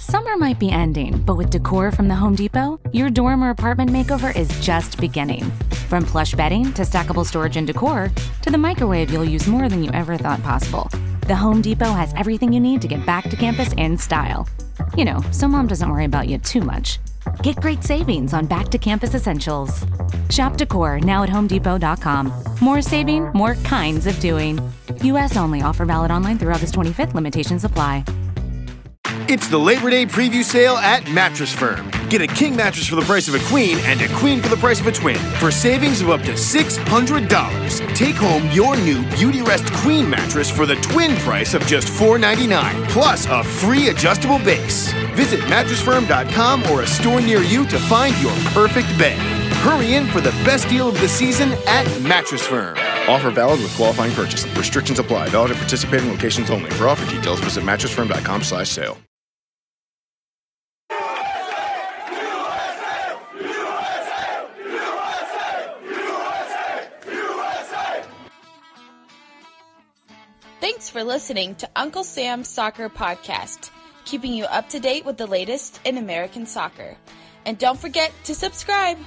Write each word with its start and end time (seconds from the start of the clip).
Summer 0.00 0.36
might 0.36 0.60
be 0.60 0.70
ending, 0.70 1.20
but 1.22 1.34
with 1.34 1.50
decor 1.50 1.90
from 1.90 2.06
the 2.06 2.14
Home 2.14 2.36
Depot, 2.36 2.78
your 2.92 3.10
dorm 3.10 3.42
or 3.42 3.50
apartment 3.50 3.90
makeover 3.90 4.34
is 4.36 4.48
just 4.64 5.00
beginning. 5.00 5.50
From 5.88 6.04
plush 6.04 6.34
bedding 6.34 6.72
to 6.74 6.82
stackable 6.82 7.26
storage 7.26 7.56
and 7.56 7.66
decor, 7.66 8.08
to 8.42 8.50
the 8.52 8.58
microwave 8.58 9.10
you'll 9.10 9.24
use 9.24 9.48
more 9.48 9.68
than 9.68 9.82
you 9.82 9.90
ever 9.90 10.16
thought 10.16 10.40
possible, 10.44 10.88
the 11.26 11.34
Home 11.34 11.60
Depot 11.60 11.92
has 11.92 12.14
everything 12.14 12.52
you 12.52 12.60
need 12.60 12.80
to 12.80 12.86
get 12.86 13.04
back 13.04 13.28
to 13.28 13.34
campus 13.34 13.72
in 13.72 13.98
style. 13.98 14.48
You 14.96 15.04
know, 15.04 15.20
so 15.32 15.48
mom 15.48 15.66
doesn't 15.66 15.90
worry 15.90 16.04
about 16.04 16.28
you 16.28 16.38
too 16.38 16.60
much. 16.60 17.00
Get 17.42 17.56
great 17.56 17.82
savings 17.82 18.32
on 18.32 18.46
back 18.46 18.68
to 18.68 18.78
campus 18.78 19.16
essentials. 19.16 19.84
Shop 20.30 20.56
decor 20.56 21.00
now 21.00 21.24
at 21.24 21.28
homedepot.com. 21.28 22.32
More 22.60 22.82
saving, 22.82 23.32
more 23.34 23.56
kinds 23.56 24.06
of 24.06 24.16
doing. 24.20 24.60
US 25.02 25.36
only 25.36 25.60
offer 25.60 25.84
valid 25.84 26.12
online 26.12 26.38
through 26.38 26.52
August 26.52 26.74
25th. 26.74 27.14
Limitations 27.14 27.64
apply. 27.64 28.04
It's 29.30 29.46
the 29.46 29.58
Labor 29.58 29.90
Day 29.90 30.06
preview 30.06 30.42
sale 30.42 30.76
at 30.76 31.06
Mattress 31.10 31.52
Firm. 31.52 31.90
Get 32.08 32.22
a 32.22 32.26
king 32.26 32.56
mattress 32.56 32.86
for 32.86 32.94
the 32.94 33.02
price 33.02 33.28
of 33.28 33.34
a 33.34 33.40
queen 33.40 33.76
and 33.80 34.00
a 34.00 34.08
queen 34.16 34.40
for 34.40 34.48
the 34.48 34.56
price 34.56 34.80
of 34.80 34.86
a 34.86 34.92
twin 34.92 35.18
for 35.38 35.50
savings 35.50 36.00
of 36.00 36.08
up 36.08 36.22
to 36.22 36.32
$600. 36.32 37.94
Take 37.94 38.14
home 38.14 38.50
your 38.50 38.74
new 38.76 39.02
Beautyrest 39.02 39.70
Queen 39.82 40.08
mattress 40.08 40.50
for 40.50 40.64
the 40.64 40.76
twin 40.76 41.14
price 41.16 41.52
of 41.52 41.60
just 41.66 41.88
$499, 41.88 42.88
plus 42.88 43.26
a 43.26 43.44
free 43.44 43.90
adjustable 43.90 44.38
base. 44.38 44.92
Visit 45.12 45.40
mattressfirm.com 45.40 46.62
or 46.70 46.80
a 46.80 46.86
store 46.86 47.20
near 47.20 47.42
you 47.42 47.66
to 47.66 47.78
find 47.80 48.16
your 48.22 48.32
perfect 48.54 48.88
bed. 48.98 49.18
Hurry 49.58 49.94
in 49.94 50.06
for 50.06 50.22
the 50.22 50.30
best 50.46 50.70
deal 50.70 50.88
of 50.88 50.98
the 51.02 51.08
season 51.08 51.52
at 51.66 51.84
Mattress 52.00 52.46
Firm. 52.46 52.78
Offer 53.06 53.30
valid 53.30 53.60
with 53.60 53.76
qualifying 53.76 54.12
purchase. 54.12 54.46
Restrictions 54.56 54.98
apply. 54.98 55.28
Valid 55.28 55.50
at 55.50 55.58
participating 55.58 56.08
locations 56.08 56.48
only. 56.48 56.70
For 56.70 56.88
offer 56.88 57.04
details, 57.14 57.40
visit 57.40 57.62
mattressfirm.com 57.62 59.07
Thanks 70.60 70.90
for 70.90 71.04
listening 71.04 71.54
to 71.56 71.70
Uncle 71.76 72.02
Sam's 72.02 72.48
Soccer 72.48 72.88
Podcast, 72.88 73.70
keeping 74.04 74.32
you 74.32 74.44
up 74.44 74.68
to 74.70 74.80
date 74.80 75.04
with 75.04 75.16
the 75.16 75.28
latest 75.28 75.80
in 75.84 75.98
American 75.98 76.46
soccer. 76.46 76.96
And 77.46 77.56
don't 77.56 77.78
forget 77.78 78.10
to 78.24 78.34
subscribe. 78.34 78.98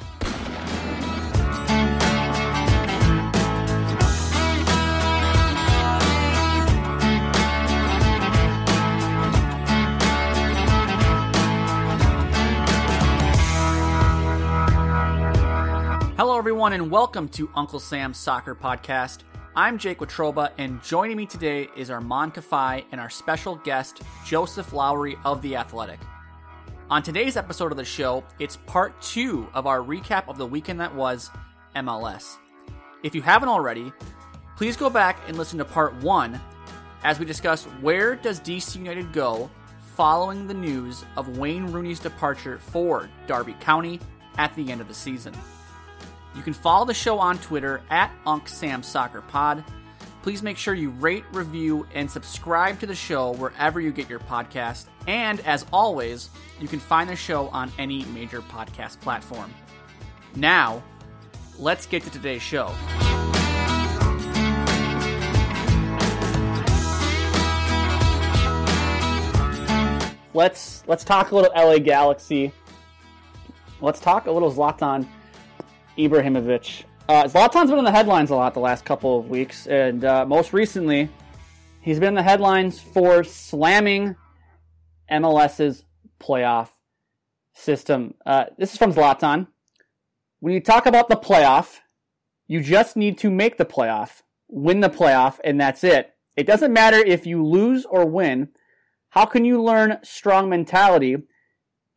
Hello, 16.15 16.37
everyone, 16.37 16.71
and 16.71 16.89
welcome 16.89 17.27
to 17.27 17.49
Uncle 17.55 17.81
Sam's 17.81 18.17
Soccer 18.17 18.55
Podcast. 18.55 19.23
I'm 19.53 19.77
Jake 19.77 19.99
Watroba, 19.99 20.51
and 20.57 20.81
joining 20.81 21.17
me 21.17 21.25
today 21.25 21.67
is 21.75 21.89
Armand 21.89 22.33
Kafai 22.33 22.85
and 22.93 23.01
our 23.01 23.09
special 23.09 23.57
guest, 23.57 24.01
Joseph 24.25 24.71
Lowery 24.71 25.17
of 25.25 25.41
The 25.41 25.57
Athletic. 25.57 25.99
On 26.89 27.03
today's 27.03 27.35
episode 27.35 27.69
of 27.69 27.77
the 27.77 27.83
show, 27.83 28.23
it's 28.39 28.55
part 28.55 29.01
two 29.01 29.45
of 29.53 29.67
our 29.67 29.79
recap 29.79 30.29
of 30.29 30.37
the 30.37 30.45
weekend 30.45 30.79
that 30.79 30.95
was 30.95 31.29
MLS. 31.75 32.37
If 33.03 33.13
you 33.13 33.21
haven't 33.21 33.49
already, 33.49 33.91
please 34.55 34.77
go 34.77 34.89
back 34.89 35.19
and 35.27 35.37
listen 35.37 35.57
to 35.57 35.65
part 35.65 35.95
one 35.95 36.39
as 37.03 37.19
we 37.19 37.25
discuss 37.25 37.65
where 37.81 38.15
does 38.15 38.39
DC 38.39 38.77
United 38.77 39.11
go 39.11 39.51
following 39.97 40.47
the 40.47 40.53
news 40.53 41.03
of 41.17 41.37
Wayne 41.37 41.65
Rooney's 41.65 41.99
departure 41.99 42.57
for 42.57 43.09
Derby 43.27 43.57
County 43.59 43.99
at 44.37 44.55
the 44.55 44.71
end 44.71 44.79
of 44.79 44.87
the 44.87 44.93
season. 44.93 45.33
You 46.33 46.41
can 46.41 46.53
follow 46.53 46.85
the 46.85 46.93
show 46.93 47.19
on 47.19 47.37
Twitter 47.39 47.81
at 47.89 48.11
UncSamSoccerPod. 48.25 49.63
Please 50.21 50.43
make 50.43 50.55
sure 50.55 50.73
you 50.73 50.91
rate, 50.91 51.25
review, 51.33 51.85
and 51.93 52.09
subscribe 52.09 52.79
to 52.79 52.85
the 52.85 52.95
show 52.95 53.31
wherever 53.33 53.81
you 53.81 53.91
get 53.91 54.09
your 54.09 54.19
podcast. 54.19 54.85
And 55.07 55.39
as 55.41 55.65
always, 55.73 56.29
you 56.59 56.67
can 56.67 56.79
find 56.79 57.09
the 57.09 57.15
show 57.15 57.47
on 57.49 57.71
any 57.79 58.05
major 58.05 58.41
podcast 58.41 59.01
platform. 59.01 59.53
Now, 60.35 60.83
let's 61.57 61.85
get 61.85 62.03
to 62.03 62.09
today's 62.11 62.41
show. 62.41 62.73
Let's 70.33 70.83
let's 70.87 71.03
talk 71.03 71.31
a 71.31 71.35
little 71.35 71.51
LA 71.53 71.79
Galaxy. 71.79 72.53
Let's 73.81 73.99
talk 73.99 74.27
a 74.27 74.31
little 74.31 74.53
Zlatan 74.53 75.05
Ibrahimovic. 75.97 76.83
Uh, 77.09 77.23
Zlatan's 77.25 77.69
been 77.69 77.79
in 77.79 77.85
the 77.85 77.91
headlines 77.91 78.29
a 78.29 78.35
lot 78.35 78.53
the 78.53 78.59
last 78.59 78.85
couple 78.85 79.19
of 79.19 79.29
weeks, 79.29 79.67
and 79.67 80.05
uh, 80.05 80.25
most 80.25 80.53
recently, 80.53 81.09
he's 81.81 81.99
been 81.99 82.09
in 82.09 82.15
the 82.15 82.23
headlines 82.23 82.79
for 82.79 83.23
slamming 83.23 84.15
MLS's 85.11 85.83
playoff 86.19 86.69
system. 87.53 88.13
Uh, 88.25 88.45
this 88.57 88.71
is 88.71 88.77
from 88.77 88.93
Zlatan. 88.93 89.47
When 90.39 90.53
you 90.53 90.59
talk 90.61 90.85
about 90.85 91.09
the 91.09 91.17
playoff, 91.17 91.79
you 92.47 92.61
just 92.61 92.95
need 92.95 93.17
to 93.19 93.29
make 93.29 93.57
the 93.57 93.65
playoff, 93.65 94.21
win 94.47 94.79
the 94.79 94.89
playoff, 94.89 95.39
and 95.43 95.59
that's 95.59 95.83
it. 95.83 96.13
It 96.35 96.47
doesn't 96.47 96.73
matter 96.73 96.97
if 96.97 97.25
you 97.25 97.45
lose 97.45 97.85
or 97.85 98.05
win. 98.05 98.49
How 99.09 99.25
can 99.25 99.43
you 99.43 99.61
learn 99.61 99.99
strong 100.03 100.49
mentality 100.49 101.17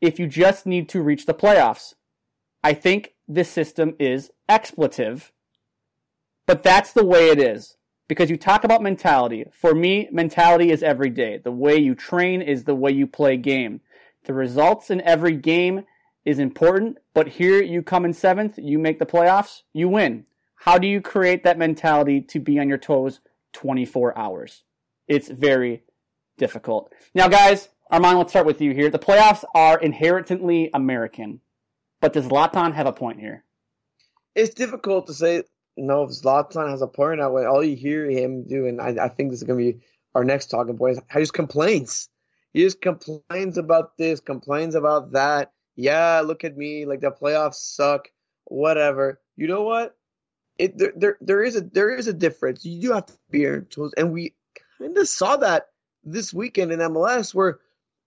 if 0.00 0.19
you 0.19 0.27
just 0.27 0.66
need 0.66 0.88
to 0.91 1.03
reach 1.03 1.27
the 1.27 1.34
playoffs? 1.34 1.94
I 2.62 2.75
think 2.75 3.14
this 3.27 3.51
system 3.51 3.95
is 3.99 4.31
expletive, 4.49 5.33
but 6.47 6.62
that's 6.62 6.93
the 6.93 7.05
way 7.05 7.29
it 7.29 7.39
is. 7.39 7.77
Because 8.07 8.29
you 8.29 8.37
talk 8.37 8.65
about 8.65 8.83
mentality. 8.83 9.47
For 9.51 9.75
me, 9.75 10.09
mentality 10.12 10.71
is 10.71 10.83
every 10.83 11.09
day. 11.09 11.39
The 11.43 11.51
way 11.51 11.79
you 11.79 11.95
train 11.95 12.43
is 12.43 12.65
the 12.65 12.75
way 12.75 12.91
you 12.91 13.07
play 13.07 13.39
game. 13.39 13.81
The 14.25 14.34
results 14.34 14.91
in 14.91 15.01
every 15.01 15.37
game 15.37 15.84
is 16.25 16.39
important, 16.39 16.99
but 17.15 17.29
here 17.29 17.63
you 17.63 17.83
come 17.83 18.05
in 18.05 18.13
seventh, 18.13 18.59
you 18.59 18.79
make 18.79 18.99
the 18.99 19.07
playoffs, 19.07 19.63
you 19.73 19.89
win. 19.89 20.27
How 20.57 20.79
do 20.79 20.87
you 20.87 21.01
create 21.01 21.45
that 21.45 21.59
mentality 21.59 22.21
to 22.23 22.41
be 22.41 22.59
on 22.59 22.69
your 22.69 22.79
toes 22.79 23.21
24 23.53 24.17
hours? 24.19 24.65
It's 25.09 25.29
very 25.29 25.83
difficult. 26.39 26.93
Now, 27.15 27.29
guys, 27.29 27.69
Armand, 27.91 28.19
let's 28.19 28.33
start 28.33 28.47
with 28.47 28.61
you 28.61 28.73
here. 28.73 28.91
The 28.91 28.99
playoffs 28.99 29.45
are 29.55 29.79
inherently 29.79 30.71
American. 30.73 31.41
But 32.04 32.12
does 32.12 32.26
Zlatan 32.26 32.75
have 32.75 32.87
a 32.87 32.92
point 32.92 33.19
here? 33.19 33.44
It's 34.34 34.53
difficult 34.53 35.06
to 35.06 35.15
say 35.15 35.44
no 35.75 36.03
if 36.03 36.10
Zlatan 36.10 36.69
has 36.69 36.82
a 36.82 36.87
point 36.87 37.19
that 37.19 37.32
way. 37.32 37.47
All 37.47 37.65
you 37.65 37.76
hear 37.76 38.04
him 38.10 38.47
do, 38.47 38.66
and 38.66 38.78
I, 38.78 39.04
I 39.04 39.09
think 39.09 39.31
this 39.31 39.41
is 39.41 39.44
going 39.44 39.59
to 39.59 39.72
be 39.72 39.81
our 40.15 40.22
next 40.22 40.48
talking 40.48 40.76
point, 40.76 40.98
is 40.98 41.03
he 41.10 41.20
just 41.20 41.32
complains. 41.32 42.10
He 42.53 42.60
just 42.60 42.82
complains 42.82 43.56
about 43.56 43.97
this, 43.97 44.20
complains 44.20 44.75
about 44.75 45.12
that. 45.12 45.53
Yeah, 45.76 46.20
look 46.20 46.44
at 46.44 46.59
me, 46.59 46.84
like 46.84 47.00
the 47.00 47.10
playoffs 47.10 47.54
suck, 47.54 48.10
whatever. 48.44 49.19
You 49.34 49.47
know 49.47 49.62
what? 49.62 49.97
It 50.59 50.76
there 50.76 50.92
there, 50.94 51.16
there 51.22 51.42
is 51.42 51.56
a 51.56 51.62
there 51.62 51.88
is 51.88 52.06
a 52.06 52.12
difference. 52.12 52.66
You 52.66 52.82
do 52.82 52.92
have 52.92 53.06
to 53.06 53.15
be 53.31 53.47
tools, 53.71 53.94
and 53.97 54.12
we 54.12 54.34
kind 54.78 54.94
of 54.98 55.09
saw 55.09 55.38
that 55.38 55.69
this 56.04 56.34
weekend 56.34 56.71
in 56.71 56.81
MLS, 56.81 57.34
where 57.34 57.60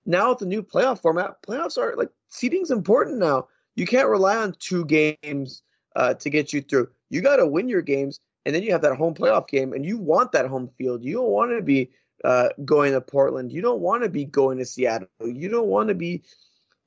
now 0.05 0.29
with 0.29 0.37
the 0.37 0.45
new 0.45 0.61
playoff 0.61 1.01
format, 1.01 1.41
playoffs 1.41 1.79
are 1.79 1.95
like 1.95 2.11
seeding's 2.29 2.69
important 2.69 3.17
now 3.17 3.47
you 3.77 3.85
can't 3.85 4.09
rely 4.09 4.35
on 4.35 4.55
two 4.59 4.83
games 4.85 5.61
uh, 5.95 6.15
to 6.15 6.29
get 6.29 6.51
you 6.51 6.61
through. 6.61 6.89
You 7.09 7.21
got 7.21 7.37
to 7.37 7.47
win 7.47 7.69
your 7.69 7.83
games, 7.83 8.19
and 8.45 8.53
then 8.53 8.63
you 8.63 8.71
have 8.71 8.81
that 8.81 8.97
home 8.97 9.13
playoff 9.13 9.47
game, 9.47 9.71
and 9.71 9.85
you 9.85 9.97
want 9.97 10.33
that 10.33 10.47
home 10.47 10.69
field. 10.77 11.03
You 11.03 11.13
don't 11.13 11.29
want 11.29 11.51
to 11.51 11.61
be 11.61 11.91
uh, 12.25 12.49
going 12.65 12.93
to 12.93 13.01
Portland. 13.01 13.51
You 13.51 13.61
don't 13.61 13.79
want 13.79 14.03
to 14.03 14.09
be 14.09 14.25
going 14.25 14.57
to 14.57 14.65
Seattle. 14.65 15.07
You 15.23 15.47
don't 15.47 15.67
want 15.67 15.89
to 15.89 15.95
be 15.95 16.23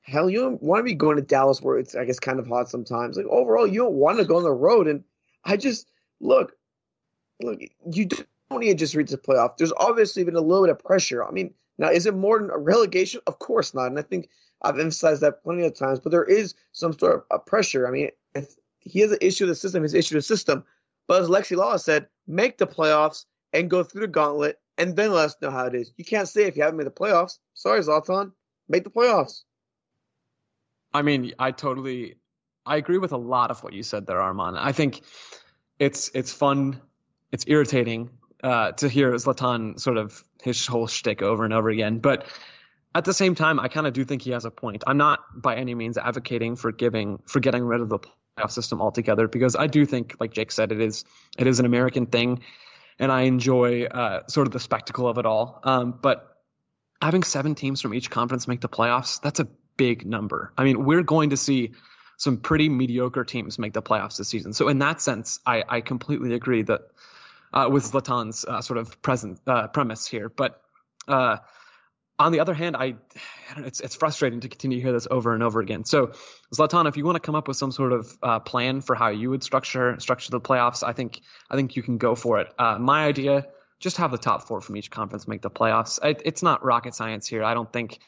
hell. 0.01 0.29
You 0.29 0.41
don't 0.41 0.61
want 0.61 0.81
to 0.81 0.83
be 0.83 0.93
going 0.93 1.15
to 1.15 1.21
Dallas, 1.23 1.61
where 1.61 1.77
it's 1.77 1.95
I 1.95 2.03
guess 2.03 2.19
kind 2.19 2.39
of 2.39 2.47
hot 2.47 2.69
sometimes. 2.69 3.15
Like 3.15 3.25
overall, 3.27 3.65
you 3.65 3.79
don't 3.79 3.93
want 3.93 4.19
to 4.19 4.25
go 4.25 4.35
on 4.37 4.43
the 4.43 4.51
road. 4.51 4.87
And 4.87 5.05
I 5.45 5.55
just 5.55 5.87
look, 6.19 6.53
look, 7.41 7.61
you 7.89 8.05
don't 8.05 8.59
need 8.59 8.67
to 8.67 8.75
just 8.75 8.95
reach 8.95 9.11
the 9.11 9.17
playoff. 9.17 9.55
There's 9.55 9.73
obviously 9.77 10.25
been 10.25 10.35
a 10.35 10.41
little 10.41 10.65
bit 10.65 10.71
of 10.71 10.83
pressure. 10.83 11.25
I 11.25 11.31
mean, 11.31 11.53
now 11.77 11.89
is 11.89 12.05
it 12.05 12.15
more 12.15 12.37
than 12.37 12.49
a 12.49 12.57
relegation? 12.57 13.21
Of 13.27 13.39
course 13.39 13.73
not. 13.73 13.87
And 13.87 13.97
I 13.97 14.01
think 14.01 14.27
I've 14.61 14.79
emphasized 14.79 15.21
that 15.21 15.43
plenty 15.43 15.65
of 15.65 15.73
times, 15.73 15.99
but 15.99 16.11
there 16.11 16.23
is 16.23 16.53
some 16.71 16.97
sort 16.97 17.25
of 17.29 17.45
pressure. 17.45 17.87
I 17.87 17.91
mean, 17.91 18.09
if 18.35 18.55
he 18.79 18.99
has 18.99 19.11
an 19.11 19.17
issue 19.21 19.45
with 19.45 19.51
the 19.51 19.55
system, 19.55 19.83
he's 19.83 19.93
issued 19.93 20.17
a 20.17 20.21
system. 20.21 20.63
But 21.07 21.21
as 21.21 21.29
Alexi 21.29 21.57
Lalas 21.57 21.81
said, 21.81 22.07
make 22.27 22.57
the 22.57 22.67
playoffs 22.67 23.25
and 23.53 23.69
go 23.69 23.83
through 23.83 24.01
the 24.01 24.07
gauntlet 24.07 24.59
and 24.77 24.95
then 24.95 25.11
let 25.11 25.25
us 25.25 25.35
know 25.41 25.51
how 25.51 25.65
it 25.65 25.75
is. 25.75 25.91
You 25.97 26.05
can't 26.05 26.27
say 26.27 26.43
if 26.43 26.55
you 26.55 26.63
haven't 26.63 26.77
made 26.77 26.87
the 26.87 26.91
playoffs. 26.91 27.37
Sorry, 27.53 27.79
Zlatan, 27.81 28.31
make 28.69 28.83
the 28.83 28.89
playoffs. 28.89 29.41
I 30.93 31.01
mean, 31.01 31.33
I 31.39 31.51
totally, 31.51 32.15
I 32.65 32.77
agree 32.77 32.97
with 32.97 33.11
a 33.11 33.17
lot 33.17 33.51
of 33.51 33.63
what 33.63 33.73
you 33.73 33.83
said 33.83 34.05
there, 34.05 34.21
Armand. 34.21 34.57
I 34.57 34.71
think 34.71 35.01
it's 35.79 36.11
it's 36.13 36.31
fun, 36.31 36.79
it's 37.31 37.45
irritating 37.47 38.09
uh, 38.43 38.71
to 38.73 38.89
hear 38.89 39.11
Zlatan 39.13 39.79
sort 39.79 39.97
of 39.97 40.23
his 40.41 40.65
whole 40.67 40.87
shtick 40.87 41.21
over 41.21 41.45
and 41.45 41.53
over 41.53 41.69
again. 41.69 41.99
But 41.99 42.25
at 42.93 43.05
the 43.05 43.13
same 43.13 43.35
time, 43.35 43.59
I 43.59 43.67
kind 43.67 43.87
of 43.87 43.93
do 43.93 44.03
think 44.03 44.21
he 44.21 44.31
has 44.31 44.45
a 44.45 44.51
point. 44.51 44.83
I'm 44.85 44.97
not 44.97 45.19
by 45.35 45.55
any 45.55 45.75
means 45.75 45.97
advocating 45.97 46.55
for 46.55 46.71
giving 46.71 47.19
for 47.25 47.39
getting 47.39 47.63
rid 47.63 47.81
of 47.81 47.89
the 47.89 47.99
playoff 47.99 48.51
system 48.51 48.81
altogether 48.81 49.27
because 49.27 49.55
I 49.55 49.67
do 49.67 49.85
think, 49.85 50.15
like 50.19 50.33
Jake 50.33 50.51
said, 50.51 50.71
it 50.71 50.81
is 50.81 51.05
it 51.37 51.47
is 51.47 51.59
an 51.59 51.65
American 51.65 52.05
thing, 52.05 52.41
and 52.99 53.11
I 53.11 53.21
enjoy 53.21 53.85
uh, 53.85 54.27
sort 54.27 54.47
of 54.47 54.53
the 54.53 54.59
spectacle 54.59 55.07
of 55.07 55.17
it 55.17 55.25
all. 55.25 55.61
Um, 55.63 55.97
but 56.01 56.37
having 57.01 57.23
seven 57.23 57.55
teams 57.55 57.81
from 57.81 57.93
each 57.93 58.09
conference 58.09 58.47
make 58.47 58.61
the 58.61 58.69
playoffs, 58.69 59.21
that's 59.21 59.39
a 59.39 59.47
big 59.77 60.05
number. 60.05 60.51
I 60.57 60.63
mean, 60.63 60.83
we're 60.85 61.03
going 61.03 61.31
to 61.31 61.37
see 61.37 61.71
some 62.17 62.37
pretty 62.37 62.69
mediocre 62.69 63.23
teams 63.23 63.57
make 63.57 63.73
the 63.73 63.81
playoffs 63.81 64.17
this 64.17 64.27
season. 64.27 64.53
So 64.53 64.67
in 64.67 64.79
that 64.79 65.01
sense, 65.01 65.39
I, 65.45 65.63
I 65.67 65.81
completely 65.81 66.35
agree 66.35 66.61
that 66.63 66.81
uh, 67.51 67.67
with 67.71 67.83
Zlatan's 67.85 68.45
uh, 68.45 68.61
sort 68.61 68.77
of 68.77 69.01
present 69.01 69.39
uh, 69.47 69.67
premise 69.69 70.05
here. 70.05 70.29
But 70.29 70.61
uh, 71.07 71.37
on 72.19 72.31
the 72.31 72.39
other 72.39 72.53
hand, 72.53 72.75
I, 72.75 72.95
I 73.55 73.61
it's 73.61 73.79
it's 73.79 73.95
frustrating 73.95 74.41
to 74.41 74.49
continue 74.49 74.77
to 74.77 74.83
hear 74.83 74.93
this 74.93 75.07
over 75.09 75.33
and 75.33 75.43
over 75.43 75.59
again. 75.59 75.85
So, 75.85 76.11
Zlatan, 76.53 76.87
if 76.87 76.97
you 76.97 77.05
want 77.05 77.15
to 77.15 77.19
come 77.19 77.35
up 77.35 77.47
with 77.47 77.57
some 77.57 77.71
sort 77.71 77.93
of 77.93 78.17
uh, 78.21 78.39
plan 78.39 78.81
for 78.81 78.95
how 78.95 79.09
you 79.09 79.29
would 79.29 79.43
structure 79.43 79.99
structure 79.99 80.31
the 80.31 80.41
playoffs, 80.41 80.83
I 80.83 80.93
think 80.93 81.21
I 81.49 81.55
think 81.55 81.75
you 81.75 81.83
can 81.83 81.97
go 81.97 82.15
for 82.15 82.39
it. 82.39 82.53
Uh, 82.57 82.77
my 82.79 83.05
idea, 83.05 83.47
just 83.79 83.97
have 83.97 84.11
the 84.11 84.17
top 84.17 84.47
four 84.47 84.61
from 84.61 84.77
each 84.77 84.91
conference 84.91 85.27
make 85.27 85.41
the 85.41 85.49
playoffs. 85.49 86.03
It, 86.03 86.21
it's 86.25 86.43
not 86.43 86.63
rocket 86.63 86.95
science 86.95 87.27
here. 87.27 87.43
I 87.43 87.53
don't 87.53 87.71
think. 87.71 87.99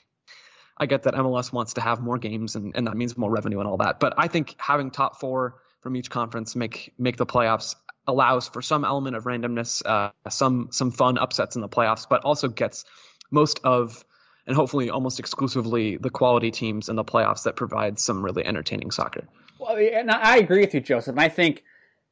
I 0.75 0.88
get 0.88 1.03
that 1.03 1.13
MLS 1.13 1.53
wants 1.53 1.75
to 1.75 1.81
have 1.81 2.01
more 2.01 2.17
games 2.17 2.56
and, 2.56 2.75
and 2.75 2.88
that 2.88 2.97
means 2.97 3.15
more 3.15 3.29
revenue 3.29 3.59
and 3.59 3.67
all 3.67 3.77
that, 3.77 3.99
but 3.99 4.15
I 4.17 4.27
think 4.27 4.56
having 4.57 4.89
top 4.89 5.19
four 5.19 5.61
from 5.81 5.95
each 5.95 6.09
conference 6.09 6.56
make 6.56 6.94
make 6.97 7.15
the 7.15 7.27
playoffs 7.27 7.75
allows 8.07 8.47
for 8.47 8.61
some 8.61 8.83
element 8.83 9.15
of 9.15 9.25
randomness, 9.25 9.85
uh, 9.85 10.11
some 10.29 10.69
some 10.71 10.91
fun 10.91 11.17
upsets 11.17 11.56
in 11.56 11.61
the 11.61 11.69
playoffs, 11.69 12.07
but 12.09 12.23
also 12.23 12.47
gets 12.47 12.85
most 13.33 13.59
of 13.63 14.06
and 14.45 14.56
hopefully 14.56 14.89
almost 14.89 15.19
exclusively 15.19 15.97
the 15.97 16.09
quality 16.09 16.51
teams 16.51 16.89
in 16.89 16.95
the 16.95 17.03
playoffs 17.03 17.44
that 17.44 17.56
provide 17.56 18.00
some 18.00 18.24
really 18.24 18.45
entertaining 18.45 18.91
soccer. 18.91 19.27
Well, 19.59 19.77
and 19.77 20.12
I 20.12 20.38
agree 20.38 20.62
with 20.62 20.74
you, 20.74 20.81
Joseph. 20.81 21.18
I 21.18 21.30
think 21.30 21.63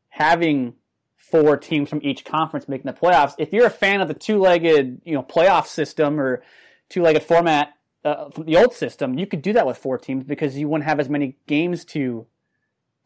having 0.09 0.73
four 1.17 1.57
teams 1.57 1.89
from 1.89 1.99
each 2.03 2.23
conference 2.23 2.67
making 2.67 2.85
the 2.85 2.97
playoffs, 2.97 3.33
if 3.37 3.51
you're 3.51 3.65
a 3.65 3.69
fan 3.69 4.01
of 4.01 4.07
the 4.07 4.13
two-legged, 4.13 5.01
you 5.03 5.13
know, 5.13 5.23
playoff 5.23 5.67
system 5.67 6.19
or 6.19 6.41
two-legged 6.89 7.23
format 7.23 7.73
uh, 8.05 8.29
from 8.29 8.45
the 8.45 8.57
old 8.57 8.73
system, 8.73 9.17
you 9.19 9.27
could 9.27 9.41
do 9.41 9.53
that 9.53 9.67
with 9.67 9.77
four 9.77 9.97
teams 9.97 10.23
because 10.23 10.57
you 10.57 10.69
wouldn't 10.69 10.87
have 10.87 10.99
as 10.99 11.09
many 11.09 11.37
games 11.47 11.85
to 11.85 12.25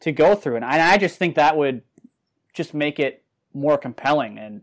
to 0.01 0.12
go 0.12 0.35
through. 0.35 0.57
And 0.57 0.65
I, 0.65 0.94
I 0.94 0.97
just 0.97 1.17
think 1.17 1.35
that 1.35 1.57
would 1.57 1.81
just 2.53 2.73
make 2.73 3.00
it 3.00 3.23
more 3.53 3.77
compelling. 3.77 4.38
And, 4.38 4.62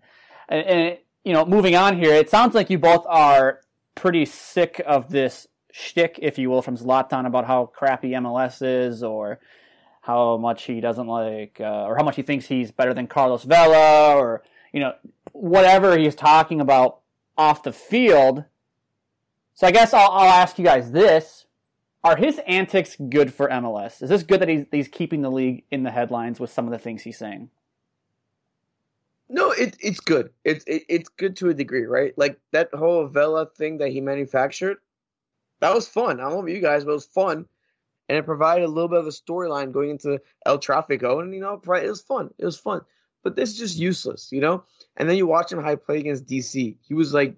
and 0.49 0.99
you 1.25 1.33
know, 1.33 1.45
moving 1.45 1.77
on 1.77 1.99
here, 1.99 2.15
it 2.15 2.31
sounds 2.31 2.55
like 2.55 2.71
you 2.71 2.79
both 2.79 3.05
are 3.09 3.61
pretty 3.95 4.25
sick 4.25 4.83
of 4.87 5.11
this 5.11 5.47
shtick, 5.73 6.19
if 6.21 6.39
you 6.39 6.51
will, 6.51 6.63
from 6.63 6.77
Zlatan 6.77 7.27
about 7.27 7.47
how 7.47 7.67
crappy 7.67 8.11
MLS 8.11 8.63
is 8.63 9.03
or 9.03 9.39
how 10.03 10.37
much 10.37 10.65
he 10.65 10.81
doesn't 10.81 11.07
like, 11.07 11.61
uh, 11.61 11.85
or 11.85 11.97
how 11.97 12.03
much 12.03 12.17
he 12.17 12.23
thinks 12.23 12.47
he's 12.47 12.73
better 12.73 12.93
than 12.93 13.07
Carlos 13.07 13.45
Vela, 13.45 14.17
or 14.17 14.43
you 14.73 14.81
know, 14.81 14.95
whatever 15.33 15.97
he's 15.97 16.15
talking 16.15 16.61
about 16.61 17.01
off 17.39 17.63
the 17.63 17.73
field. 17.73 18.45
So 19.55 19.67
I 19.67 19.71
guess 19.71 19.95
I'll, 19.95 20.11
I'll 20.11 20.31
ask 20.31 20.59
you 20.59 20.65
guys 20.65 20.91
this: 20.91 21.47
Are 22.03 22.17
his 22.17 22.41
antics 22.49 22.97
good 22.97 23.33
for 23.33 23.49
MLS? 23.49 24.03
Is 24.03 24.11
this 24.11 24.25
good 24.25 24.41
that 24.41 24.49
he's 24.49 24.67
he's 24.73 24.89
keeping 24.89 25.23
the 25.23 25.31
league 25.31 25.65
in 25.71 25.85
the 25.85 25.93
headlines 25.93 26.41
with 26.41 26.51
some 26.51 26.67
of 26.67 26.73
the 26.73 26.79
things 26.79 27.03
he's 27.03 27.19
saying? 27.19 27.51
No, 29.33 29.51
it, 29.51 29.79
it's 29.81 30.01
good. 30.01 30.29
It's 30.45 30.63
it, 30.67 30.85
it's 30.91 31.09
good 31.09 31.37
to 31.37 31.49
a 31.49 31.55
degree, 31.55 31.87
right? 31.87 32.13
Like 32.19 32.39
that 32.53 32.69
whole 32.75 33.07
Vela 33.07 33.47
thing 33.47 33.79
that 33.79 33.89
he 33.89 34.03
manufactured, 34.03 34.77
that 35.61 35.75
was 35.75 35.89
fun. 35.89 36.21
I 36.21 36.25
don't 36.25 36.33
know 36.33 36.39
about 36.41 36.51
you 36.51 36.61
guys, 36.61 36.85
but 36.85 36.91
it 36.91 36.95
was 36.95 37.07
fun, 37.07 37.47
and 38.11 38.19
it 38.19 38.27
provided 38.27 38.67
a 38.67 38.69
little 38.69 38.91
bit 38.91 38.99
of 38.99 39.07
a 39.07 39.11
storyline 39.11 39.73
going 39.73 39.89
into 39.89 40.21
El 40.45 40.59
Tráfico, 40.59 41.23
and 41.23 41.33
you 41.33 41.41
know, 41.41 41.55
it 41.55 41.89
was 41.89 42.03
fun. 42.03 42.29
It 42.37 42.45
was 42.45 42.59
fun. 42.59 42.83
But 43.25 43.35
this 43.35 43.51
is 43.51 43.59
just 43.59 43.79
useless, 43.79 44.29
you 44.33 44.43
know. 44.43 44.65
And 44.99 45.09
then 45.09 45.17
you 45.17 45.27
watch 45.27 45.51
him 45.51 45.63
high 45.63 45.77
play 45.77 46.01
against 46.01 46.27
DC. 46.27 46.77
He 46.83 46.93
was 46.93 47.15
like, 47.15 47.35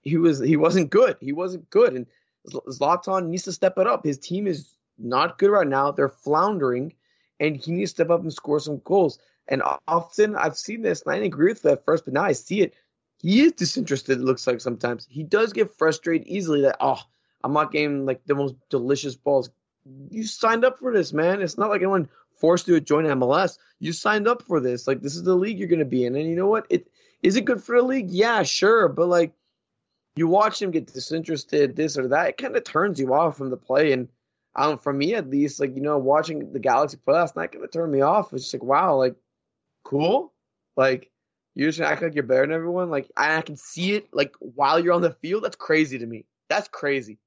he 0.00 0.16
was 0.16 0.40
he 0.40 0.56
wasn't 0.56 0.90
good. 0.90 1.18
He 1.20 1.30
wasn't 1.30 1.70
good, 1.70 1.94
and 1.94 2.06
Zlatan 2.48 3.28
needs 3.28 3.44
to 3.44 3.52
step 3.52 3.78
it 3.78 3.86
up. 3.86 4.04
His 4.04 4.18
team 4.18 4.48
is 4.48 4.74
not 4.98 5.38
good 5.38 5.50
right 5.50 5.68
now. 5.68 5.92
They're 5.92 6.08
floundering, 6.08 6.94
and 7.38 7.54
he 7.54 7.70
needs 7.70 7.92
to 7.92 7.94
step 7.94 8.10
up 8.10 8.22
and 8.22 8.32
score 8.32 8.58
some 8.58 8.80
goals. 8.84 9.20
And 9.48 9.62
often 9.88 10.36
I've 10.36 10.56
seen 10.56 10.82
this, 10.82 11.02
and 11.02 11.12
I 11.12 11.16
didn't 11.16 11.32
agree 11.32 11.52
with 11.52 11.62
that 11.62 11.84
first, 11.84 12.04
but 12.04 12.14
now 12.14 12.24
I 12.24 12.32
see 12.32 12.62
it. 12.62 12.74
He 13.18 13.42
is 13.42 13.52
disinterested, 13.52 14.18
it 14.18 14.24
looks 14.24 14.46
like 14.46 14.60
sometimes. 14.60 15.06
He 15.08 15.22
does 15.22 15.52
get 15.52 15.76
frustrated 15.76 16.26
easily 16.26 16.62
that, 16.62 16.76
oh, 16.80 17.00
I'm 17.44 17.52
not 17.52 17.72
getting 17.72 18.06
like 18.06 18.24
the 18.26 18.34
most 18.34 18.54
delicious 18.70 19.16
balls. 19.16 19.50
You 20.10 20.24
signed 20.24 20.64
up 20.64 20.78
for 20.78 20.92
this, 20.92 21.12
man. 21.12 21.42
It's 21.42 21.58
not 21.58 21.70
like 21.70 21.80
anyone 21.80 22.08
forced 22.36 22.68
you 22.68 22.74
to 22.74 22.80
join 22.80 23.04
MLS. 23.04 23.58
You 23.78 23.92
signed 23.92 24.28
up 24.28 24.42
for 24.42 24.60
this. 24.60 24.86
Like 24.86 25.00
this 25.00 25.16
is 25.16 25.22
the 25.22 25.34
league 25.34 25.58
you're 25.58 25.68
gonna 25.68 25.84
be 25.84 26.04
in. 26.04 26.14
And 26.14 26.28
you 26.28 26.36
know 26.36 26.46
what? 26.46 26.66
It 26.70 26.88
is 27.22 27.36
it 27.36 27.44
good 27.44 27.62
for 27.62 27.76
the 27.76 27.82
league? 27.82 28.10
Yeah, 28.10 28.42
sure. 28.42 28.88
But 28.88 29.08
like 29.08 29.32
you 30.16 30.28
watch 30.28 30.60
him 30.60 30.70
get 30.70 30.92
disinterested, 30.92 31.74
this 31.74 31.96
or 31.96 32.08
that, 32.08 32.28
it 32.28 32.36
kind 32.36 32.56
of 32.56 32.64
turns 32.64 33.00
you 33.00 33.14
off 33.14 33.36
from 33.36 33.50
the 33.50 33.56
play. 33.56 33.92
And 33.92 34.08
um, 34.54 34.78
for 34.78 34.92
me 34.92 35.14
at 35.14 35.30
least, 35.30 35.60
like 35.60 35.74
you 35.74 35.82
know, 35.82 35.98
watching 35.98 36.52
the 36.52 36.58
Galaxy 36.58 36.96
play 36.96 37.14
last 37.14 37.36
night 37.36 37.52
kind 37.52 37.64
of 37.64 37.70
turned 37.70 37.92
me 37.92 38.02
off. 38.02 38.32
It's 38.32 38.44
just 38.44 38.54
like, 38.54 38.62
wow, 38.62 38.96
like 38.96 39.16
cool. 39.92 40.32
Like 40.76 41.10
you're 41.54 41.68
just 41.68 41.80
act 41.80 42.02
like 42.02 42.14
you're 42.14 42.24
better 42.24 42.42
than 42.42 42.52
everyone. 42.52 42.90
Like 42.90 43.10
I, 43.16 43.36
I 43.36 43.42
can 43.42 43.56
see 43.56 43.92
it 43.92 44.08
like 44.12 44.32
while 44.40 44.80
you're 44.80 44.94
on 44.94 45.02
the 45.02 45.12
field. 45.12 45.44
That's 45.44 45.56
crazy 45.56 45.98
to 45.98 46.06
me. 46.06 46.24
That's 46.48 46.68
crazy. 46.68 47.18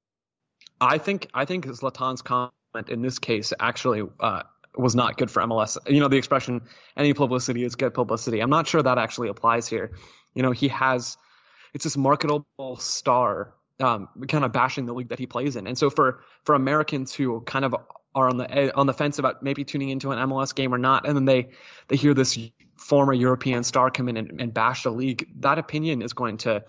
I 0.80 0.98
think 0.98 1.28
I 1.32 1.44
think 1.44 1.66
Zlatan's 1.66 2.22
comment 2.22 2.52
in 2.88 3.02
this 3.02 3.18
case 3.18 3.52
actually 3.58 4.02
uh, 4.20 4.42
was 4.76 4.94
not 4.94 5.16
good 5.16 5.30
for 5.30 5.42
MLS. 5.42 5.78
You 5.88 6.00
know 6.00 6.08
the 6.08 6.18
expression 6.18 6.62
"any 6.96 7.14
publicity 7.14 7.64
is 7.64 7.76
good 7.76 7.94
publicity." 7.94 8.40
I'm 8.40 8.50
not 8.50 8.66
sure 8.66 8.82
that 8.82 8.98
actually 8.98 9.28
applies 9.28 9.68
here. 9.68 9.92
You 10.34 10.42
know 10.42 10.50
he 10.50 10.68
has 10.68 11.16
it's 11.72 11.84
this 11.84 11.96
marketable 11.96 12.76
star, 12.78 13.54
um, 13.80 14.08
kind 14.28 14.44
of 14.44 14.52
bashing 14.52 14.86
the 14.86 14.94
league 14.94 15.10
that 15.10 15.18
he 15.18 15.26
plays 15.26 15.56
in, 15.56 15.66
and 15.66 15.78
so 15.78 15.88
for 15.88 16.24
for 16.44 16.54
Americans 16.54 17.14
who 17.14 17.40
kind 17.42 17.64
of 17.64 17.74
are 18.16 18.28
on 18.28 18.38
the 18.38 18.50
eh, 18.50 18.70
on 18.74 18.86
the 18.86 18.94
fence 18.94 19.18
about 19.18 19.42
maybe 19.42 19.62
tuning 19.62 19.90
into 19.90 20.10
an 20.10 20.18
MLS 20.28 20.54
game 20.54 20.74
or 20.74 20.78
not, 20.78 21.06
and 21.06 21.16
then 21.16 21.26
they 21.26 21.50
they 21.88 21.96
hear 21.96 22.14
this 22.14 22.36
former 22.76 23.12
European 23.12 23.62
star 23.64 23.90
come 23.90 24.08
in 24.08 24.16
and, 24.16 24.40
and 24.40 24.54
bash 24.54 24.82
the 24.82 24.90
league. 24.90 25.28
That 25.40 25.58
opinion 25.58 26.02
is 26.02 26.12
going 26.12 26.38
to 26.38 26.64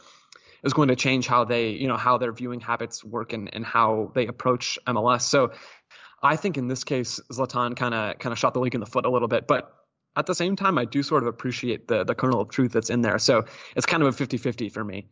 is 0.63 0.73
going 0.73 0.87
to 0.87 0.95
change 0.95 1.27
how 1.27 1.43
they 1.43 1.69
you 1.69 1.87
know 1.87 1.97
how 1.97 2.17
their 2.17 2.31
viewing 2.31 2.59
habits 2.59 3.03
work 3.03 3.33
and, 3.33 3.53
and 3.53 3.65
how 3.65 4.11
they 4.15 4.27
approach 4.27 4.79
MLS. 4.87 5.21
So 5.21 5.51
I 6.21 6.35
think 6.35 6.57
in 6.57 6.67
this 6.67 6.83
case 6.83 7.19
Zlatan 7.31 7.75
kind 7.75 7.93
of 7.93 8.19
kind 8.19 8.33
of 8.33 8.39
shot 8.39 8.53
the 8.53 8.59
league 8.59 8.75
in 8.75 8.81
the 8.81 8.87
foot 8.87 9.05
a 9.05 9.09
little 9.09 9.27
bit, 9.27 9.47
but 9.47 9.73
at 10.15 10.25
the 10.25 10.35
same 10.35 10.55
time 10.55 10.77
I 10.77 10.85
do 10.85 11.03
sort 11.03 11.23
of 11.23 11.27
appreciate 11.27 11.87
the 11.87 12.03
the 12.03 12.15
kernel 12.15 12.41
of 12.41 12.49
truth 12.49 12.71
that's 12.71 12.89
in 12.89 13.01
there. 13.01 13.19
So 13.19 13.45
it's 13.75 13.85
kind 13.85 14.01
of 14.03 14.19
a 14.19 14.25
50-50 14.25 14.71
for 14.71 14.83
me. 14.83 15.07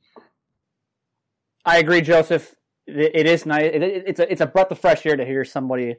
I 1.66 1.78
agree, 1.80 2.02
Joseph. 2.02 2.56
It 2.88 3.26
is 3.26 3.48
nice. 3.48 3.72
it's 3.74 4.20
a 4.20 4.32
it's 4.32 4.42
a 4.42 4.46
breath 4.46 4.72
of 4.72 4.80
fresh 4.80 5.06
air 5.06 5.18
to 5.18 5.26
hear 5.26 5.44
somebody 5.44 5.96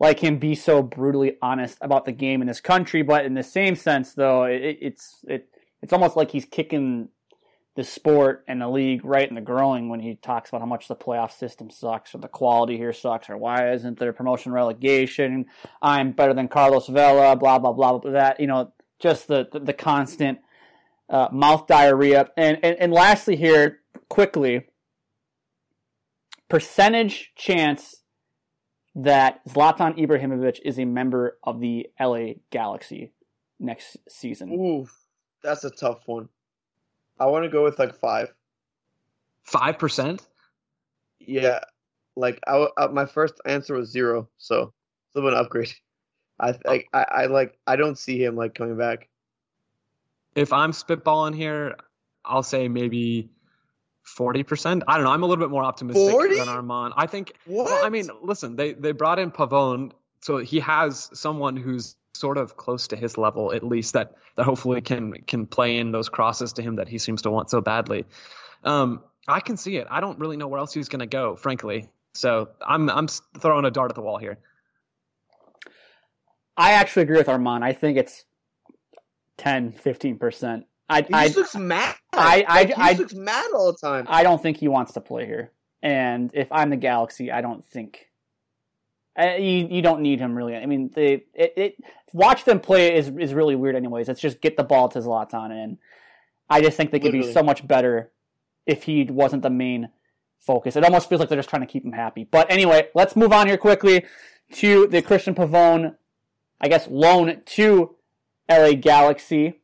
like 0.00 0.18
him 0.18 0.38
be 0.38 0.54
so 0.54 0.82
brutally 0.82 1.36
honest 1.42 1.78
about 1.82 2.06
the 2.06 2.12
game 2.12 2.40
in 2.40 2.48
this 2.48 2.60
country. 2.60 3.02
But 3.02 3.26
in 3.26 3.34
the 3.34 3.42
same 3.42 3.76
sense, 3.76 4.14
though, 4.14 4.44
it, 4.44 4.78
it's 4.80 5.18
it 5.28 5.48
it's 5.82 5.92
almost 5.92 6.16
like 6.16 6.30
he's 6.30 6.46
kicking 6.46 7.10
the 7.76 7.84
sport 7.84 8.44
and 8.48 8.60
the 8.60 8.68
league 8.68 9.04
right 9.04 9.28
in 9.28 9.36
the 9.36 9.40
growing 9.40 9.88
when 9.88 10.00
he 10.00 10.16
talks 10.16 10.48
about 10.50 10.60
how 10.60 10.66
much 10.66 10.88
the 10.88 10.96
playoff 10.96 11.30
system 11.30 11.70
sucks 11.70 12.14
or 12.14 12.18
the 12.18 12.28
quality 12.28 12.76
here 12.76 12.92
sucks 12.92 13.30
or 13.30 13.36
why 13.36 13.72
isn't 13.72 13.98
there 13.98 14.12
promotion 14.12 14.50
relegation? 14.50 15.46
I'm 15.80 16.12
better 16.12 16.34
than 16.34 16.48
Carlos 16.48 16.88
Vela, 16.88 17.36
blah 17.36 17.58
blah 17.58 17.72
blah 17.72 17.98
blah. 17.98 18.10
That 18.10 18.40
you 18.40 18.46
know, 18.46 18.72
just 18.98 19.28
the 19.28 19.48
the, 19.52 19.60
the 19.60 19.72
constant 19.74 20.38
uh, 21.10 21.28
mouth 21.30 21.66
diarrhea. 21.66 22.30
And, 22.38 22.58
and 22.62 22.76
and 22.80 22.92
lastly, 22.92 23.36
here 23.36 23.80
quickly, 24.08 24.66
percentage 26.48 27.32
chance 27.36 27.99
that 28.94 29.44
Zlatan 29.46 29.98
Ibrahimovic 29.98 30.60
is 30.64 30.78
a 30.78 30.84
member 30.84 31.38
of 31.44 31.60
the 31.60 31.88
LA 32.00 32.34
Galaxy 32.50 33.12
next 33.58 33.96
season? 34.08 34.52
Ooh, 34.52 34.88
that's 35.42 35.64
a 35.64 35.70
tough 35.70 36.06
one. 36.06 36.28
I 37.18 37.26
want 37.26 37.44
to 37.44 37.50
go 37.50 37.64
with 37.64 37.78
like 37.78 37.94
five. 37.94 38.32
Five 39.42 39.78
percent? 39.78 40.26
Yeah, 41.18 41.60
like 42.16 42.40
I, 42.46 42.66
I, 42.76 42.84
uh, 42.84 42.88
my 42.88 43.06
first 43.06 43.34
answer 43.44 43.74
was 43.74 43.90
zero, 43.90 44.28
so 44.38 44.72
it's 45.06 45.16
a 45.16 45.18
little 45.18 45.30
bit 45.30 45.38
an 45.38 45.44
upgrade. 45.44 45.72
I, 46.40 46.54
I, 46.66 46.84
I, 46.92 47.06
I 47.10 47.26
like 47.26 47.58
I 47.66 47.76
don't 47.76 47.98
see 47.98 48.22
him 48.22 48.36
like 48.36 48.54
coming 48.54 48.76
back. 48.76 49.08
If 50.34 50.52
I'm 50.52 50.72
spitballing 50.72 51.34
here, 51.34 51.76
I'll 52.24 52.42
say 52.42 52.68
maybe 52.68 53.28
forty 54.10 54.42
percent. 54.42 54.82
I 54.88 54.96
don't 54.96 55.04
know. 55.04 55.12
I'm 55.12 55.22
a 55.22 55.26
little 55.26 55.42
bit 55.42 55.50
more 55.50 55.64
optimistic 55.64 56.10
40? 56.10 56.38
than 56.38 56.48
Armand. 56.48 56.94
I 56.96 57.06
think. 57.06 57.32
What? 57.46 57.66
Well, 57.66 57.84
I 57.84 57.88
mean, 57.88 58.10
listen, 58.22 58.56
they 58.56 58.72
they 58.72 58.92
brought 58.92 59.18
in 59.18 59.30
Pavón, 59.30 59.92
so 60.20 60.38
he 60.38 60.60
has 60.60 61.10
someone 61.12 61.56
who's 61.56 61.96
sort 62.14 62.36
of 62.36 62.56
close 62.56 62.88
to 62.88 62.96
his 62.96 63.16
level 63.16 63.52
at 63.52 63.62
least 63.62 63.94
that 63.94 64.14
that 64.36 64.44
hopefully 64.44 64.80
can 64.80 65.12
can 65.26 65.46
play 65.46 65.78
in 65.78 65.92
those 65.92 66.08
crosses 66.08 66.52
to 66.54 66.62
him 66.62 66.76
that 66.76 66.88
he 66.88 66.98
seems 66.98 67.22
to 67.22 67.30
want 67.30 67.50
so 67.50 67.60
badly. 67.60 68.04
Um, 68.64 69.02
I 69.28 69.40
can 69.40 69.56
see 69.56 69.76
it. 69.76 69.86
I 69.90 70.00
don't 70.00 70.18
really 70.18 70.36
know 70.36 70.48
where 70.48 70.58
else 70.58 70.72
he's 70.72 70.88
going 70.88 71.00
to 71.00 71.06
go, 71.06 71.36
frankly. 71.36 71.88
So 72.14 72.48
I'm 72.66 72.90
I'm 72.90 73.08
throwing 73.38 73.64
a 73.64 73.70
dart 73.70 73.90
at 73.90 73.94
the 73.94 74.02
wall 74.02 74.18
here. 74.18 74.38
I 76.56 76.72
actually 76.72 77.04
agree 77.04 77.16
with 77.16 77.28
Armand. 77.28 77.64
I 77.64 77.72
think 77.72 77.96
it's 77.96 78.24
10, 79.38 79.72
15 79.72 80.18
percent. 80.18 80.66
I, 80.88 81.02
he 81.02 81.14
I, 81.14 81.26
just 81.26 81.36
looks 81.36 81.56
mad. 81.56 81.94
I, 82.12 82.44
I, 82.48 82.62
Like, 82.62 82.66
he 82.68 82.74
I, 82.74 82.92
looks 82.92 83.14
mad 83.14 83.50
all 83.54 83.72
the 83.72 83.78
time. 83.78 84.06
I 84.08 84.22
don't 84.22 84.42
think 84.42 84.56
he 84.56 84.68
wants 84.68 84.92
to 84.92 85.00
play 85.00 85.26
here. 85.26 85.52
And 85.82 86.30
if 86.34 86.50
I'm 86.50 86.70
the 86.70 86.76
Galaxy, 86.76 87.30
I 87.30 87.40
don't 87.40 87.64
think 87.64 88.10
uh, 89.18 89.36
you 89.38 89.66
you 89.70 89.82
don't 89.82 90.02
need 90.02 90.20
him 90.20 90.36
really. 90.36 90.56
I 90.56 90.66
mean, 90.66 90.90
they 90.94 91.24
it, 91.34 91.52
it 91.56 91.76
watch 92.12 92.44
them 92.44 92.60
play 92.60 92.94
is 92.94 93.08
is 93.18 93.34
really 93.34 93.56
weird. 93.56 93.76
Anyways, 93.76 94.08
it's 94.08 94.20
just 94.20 94.40
get 94.40 94.56
the 94.56 94.62
ball 94.64 94.88
to 94.90 94.98
Zlatan, 94.98 95.50
and 95.50 95.78
I 96.48 96.60
just 96.60 96.76
think 96.76 96.90
they 96.90 97.00
could 97.00 97.12
be 97.12 97.32
so 97.32 97.42
much 97.42 97.66
better 97.66 98.10
if 98.66 98.82
he 98.84 99.04
wasn't 99.04 99.42
the 99.42 99.50
main 99.50 99.88
focus. 100.38 100.76
It 100.76 100.84
almost 100.84 101.08
feels 101.08 101.20
like 101.20 101.28
they're 101.28 101.38
just 101.38 101.48
trying 101.48 101.62
to 101.62 101.66
keep 101.66 101.84
him 101.84 101.92
happy. 101.92 102.24
But 102.24 102.50
anyway, 102.50 102.88
let's 102.94 103.16
move 103.16 103.32
on 103.32 103.46
here 103.46 103.56
quickly 103.56 104.04
to 104.54 104.86
the 104.86 105.02
Cristian 105.02 105.34
Pavón, 105.34 105.96
I 106.60 106.68
guess, 106.68 106.88
loan 106.88 107.42
to 107.44 107.96
LA 108.48 108.72
Galaxy. 108.72 109.59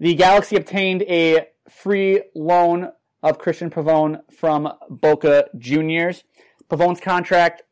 The 0.00 0.14
Galaxy 0.14 0.56
obtained 0.56 1.02
a 1.02 1.48
free 1.68 2.22
loan 2.34 2.90
of 3.22 3.36
Cristian 3.36 3.70
Pavón 3.70 4.20
from 4.32 4.72
Boca 4.88 5.50
Juniors. 5.58 6.24
Pavón's 6.70 7.00
contract 7.00 7.64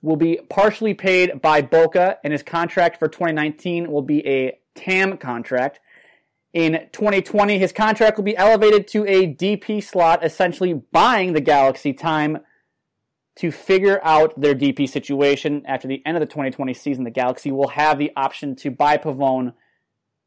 will 0.00 0.14
be 0.14 0.38
partially 0.48 0.94
paid 0.94 1.42
by 1.42 1.62
Boca, 1.62 2.18
and 2.22 2.32
his 2.32 2.44
contract 2.44 3.00
for 3.00 3.08
2019 3.08 3.90
will 3.90 4.02
be 4.02 4.24
a 4.28 4.60
TAM 4.76 5.18
contract. 5.18 5.80
In 6.52 6.88
2020, 6.92 7.58
his 7.58 7.72
contract 7.72 8.16
will 8.16 8.24
be 8.24 8.36
elevated 8.36 8.86
to 8.88 9.04
a 9.04 9.34
DP 9.34 9.82
slot, 9.82 10.24
essentially 10.24 10.74
buying 10.92 11.32
the 11.32 11.40
Galaxy 11.40 11.92
time 11.92 12.38
to 13.34 13.50
figure 13.50 13.98
out 14.04 14.40
their 14.40 14.54
DP 14.54 14.88
situation. 14.88 15.64
After 15.66 15.88
the 15.88 16.00
end 16.06 16.16
of 16.16 16.20
the 16.20 16.26
2020 16.26 16.72
season, 16.74 17.02
the 17.02 17.10
Galaxy 17.10 17.50
will 17.50 17.68
have 17.68 17.98
the 17.98 18.12
option 18.14 18.54
to 18.56 18.70
buy 18.70 18.98
Pavón 18.98 19.54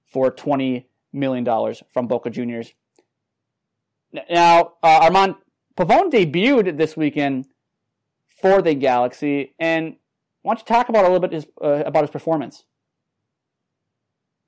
for 0.06 0.30
$20 0.30 0.84
million 1.14 1.44
dollars 1.44 1.84
from 1.94 2.08
Boca 2.08 2.30
Juniors. 2.30 2.74
Now, 4.30 4.74
uh, 4.84 5.00
Armand, 5.04 5.36
Pavón 5.78 6.12
debuted 6.12 6.78
this 6.78 6.98
weekend 6.98 7.48
for 8.42 8.62
the 8.62 8.74
Galaxy, 8.74 9.54
and 9.60 9.96
why 10.42 10.54
don't 10.54 10.60
you 10.60 10.66
talk 10.66 10.90
about 10.90 11.06
a 11.06 11.08
little 11.08 11.20
bit 11.20 11.34
his, 11.34 11.48
uh, 11.62 11.84
about 11.86 12.04
his 12.04 12.10
performance? 12.10 12.64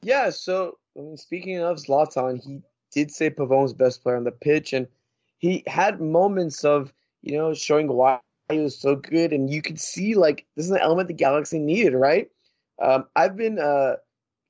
Yeah, 0.01 0.29
so 0.31 0.77
I 0.97 1.01
mean, 1.01 1.17
speaking 1.17 1.59
of 1.59 1.77
Zlatan, 1.77 2.41
he 2.43 2.61
did 2.91 3.11
say 3.11 3.29
Pavón's 3.29 3.73
best 3.73 4.01
player 4.03 4.17
on 4.17 4.23
the 4.23 4.31
pitch, 4.31 4.73
and 4.73 4.87
he 5.37 5.63
had 5.67 6.01
moments 6.01 6.63
of 6.63 6.91
you 7.21 7.37
know 7.37 7.53
showing 7.53 7.87
why 7.87 8.19
he 8.49 8.59
was 8.59 8.77
so 8.77 8.95
good, 8.95 9.31
and 9.31 9.49
you 9.49 9.61
could 9.61 9.79
see 9.79 10.15
like 10.15 10.45
this 10.55 10.65
is 10.65 10.71
an 10.71 10.79
element 10.79 11.07
the 11.07 11.13
Galaxy 11.13 11.59
needed, 11.59 11.93
right? 11.93 12.29
Um, 12.81 13.05
I've 13.15 13.37
been 13.37 13.59
uh, 13.59 13.97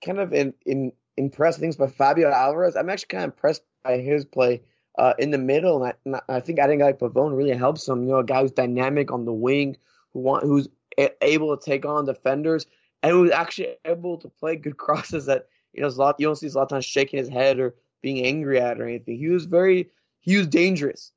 kind 0.03 0.19
of 0.19 0.33
in, 0.33 0.53
in 0.65 0.93
impressed 1.17 1.59
things 1.59 1.75
by 1.75 1.87
Fabio 1.87 2.29
Alvarez. 2.29 2.75
I'm 2.75 2.89
actually 2.89 3.07
kind 3.07 3.23
of 3.25 3.31
impressed 3.31 3.63
by 3.83 3.97
his 3.97 4.25
play 4.25 4.61
uh, 4.97 5.13
in 5.17 5.31
the 5.31 5.37
middle, 5.37 5.83
and 5.83 5.93
I, 5.93 5.93
and 6.05 6.21
I 6.27 6.39
think 6.39 6.59
adding 6.59 6.79
like 6.79 6.99
Pavón 6.99 7.35
really 7.35 7.55
helps 7.55 7.87
him. 7.87 8.03
You 8.03 8.09
know, 8.09 8.19
a 8.19 8.23
guy 8.23 8.41
who's 8.41 8.51
dynamic 8.51 9.11
on 9.11 9.25
the 9.25 9.33
wing, 9.33 9.77
who 10.13 10.19
want 10.19 10.43
who's 10.43 10.67
able 11.21 11.57
to 11.57 11.63
take 11.63 11.85
on 11.85 12.05
defenders, 12.05 12.65
and 13.01 13.11
who's 13.11 13.31
actually 13.31 13.75
able 13.85 14.17
to 14.17 14.29
play 14.29 14.55
good 14.55 14.77
crosses 14.77 15.25
that 15.27 15.47
you 15.73 15.81
know 15.81 15.87
Zlatan, 15.87 16.15
you 16.19 16.27
don't 16.27 16.35
see 16.35 16.47
Zlatan 16.47 16.83
shaking 16.83 17.19
his 17.19 17.29
head 17.29 17.59
or 17.59 17.75
being 18.01 18.25
angry 18.25 18.59
at 18.59 18.79
or 18.79 18.87
anything. 18.87 19.17
He 19.17 19.29
was 19.29 19.45
very 19.45 19.89
he 20.19 20.37
was 20.37 20.47
dangerous, 20.47 21.11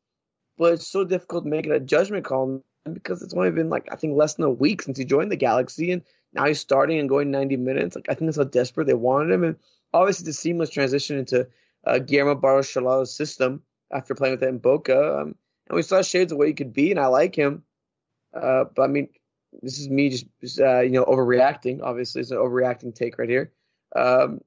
but 0.57 0.75
it's 0.75 0.87
so 0.87 1.05
difficult 1.05 1.45
to 1.45 1.51
make 1.51 1.67
a 1.67 1.81
judgment 1.81 2.25
call 2.25 2.63
because 2.93 3.23
it's 3.23 3.35
only 3.35 3.51
been 3.51 3.71
like 3.71 3.89
I 3.91 3.97
think 3.97 4.17
less 4.17 4.35
than 4.35 4.45
a 4.45 4.51
week 4.51 4.83
since 4.83 4.99
he 4.99 5.05
joined 5.05 5.33
the 5.33 5.37
Galaxy, 5.37 5.93
and 5.93 6.03
now 6.33 6.47
he's 6.47 6.61
starting 6.61 6.99
and 6.99 7.09
going 7.09 7.31
90 7.31 7.57
minutes. 7.57 7.97
Like 7.97 8.07
I 8.09 8.15
think 8.15 8.29
that's 8.29 8.39
how 8.39 8.45
desperate 8.45 8.87
they 8.87 8.95
wanted 8.95 9.33
him, 9.33 9.45
and 9.45 9.57
obviously 9.95 10.27
the 10.27 10.33
seamless 10.33 10.71
transition 10.71 11.19
into 11.19 11.47
uh, 11.87 11.99
Guillermo 11.99 12.35
Barros 12.35 12.67
Schelotto's 12.67 13.15
system 13.15 13.63
after 13.91 14.15
playing 14.15 14.35
with 14.35 14.43
him 14.43 14.51
in 14.51 14.59
Boca, 14.59 15.21
um, 15.21 15.35
and 15.69 15.77
we 15.77 15.83
saw 15.83 16.03
shades 16.03 16.33
of 16.33 16.39
what 16.39 16.49
he 16.49 16.55
could 16.55 16.73
be, 16.73 16.91
and 16.91 17.01
I 17.01 17.07
like 17.07 17.35
him. 17.35 17.63
Uh, 18.35 18.65
but 18.75 18.83
I 18.83 18.87
mean, 18.89 19.09
this 19.63 19.79
is 19.79 19.89
me 19.89 20.11
just, 20.11 20.27
just 20.41 20.61
uh, 20.61 20.81
you 20.81 20.91
know 20.91 21.05
overreacting. 21.05 21.81
Obviously, 21.83 22.21
it's 22.21 22.33
an 22.33 22.39
overreacting 22.39 22.95
take 22.95 23.19
right 23.19 23.29
here. 23.29 23.53
Um, 23.95 24.41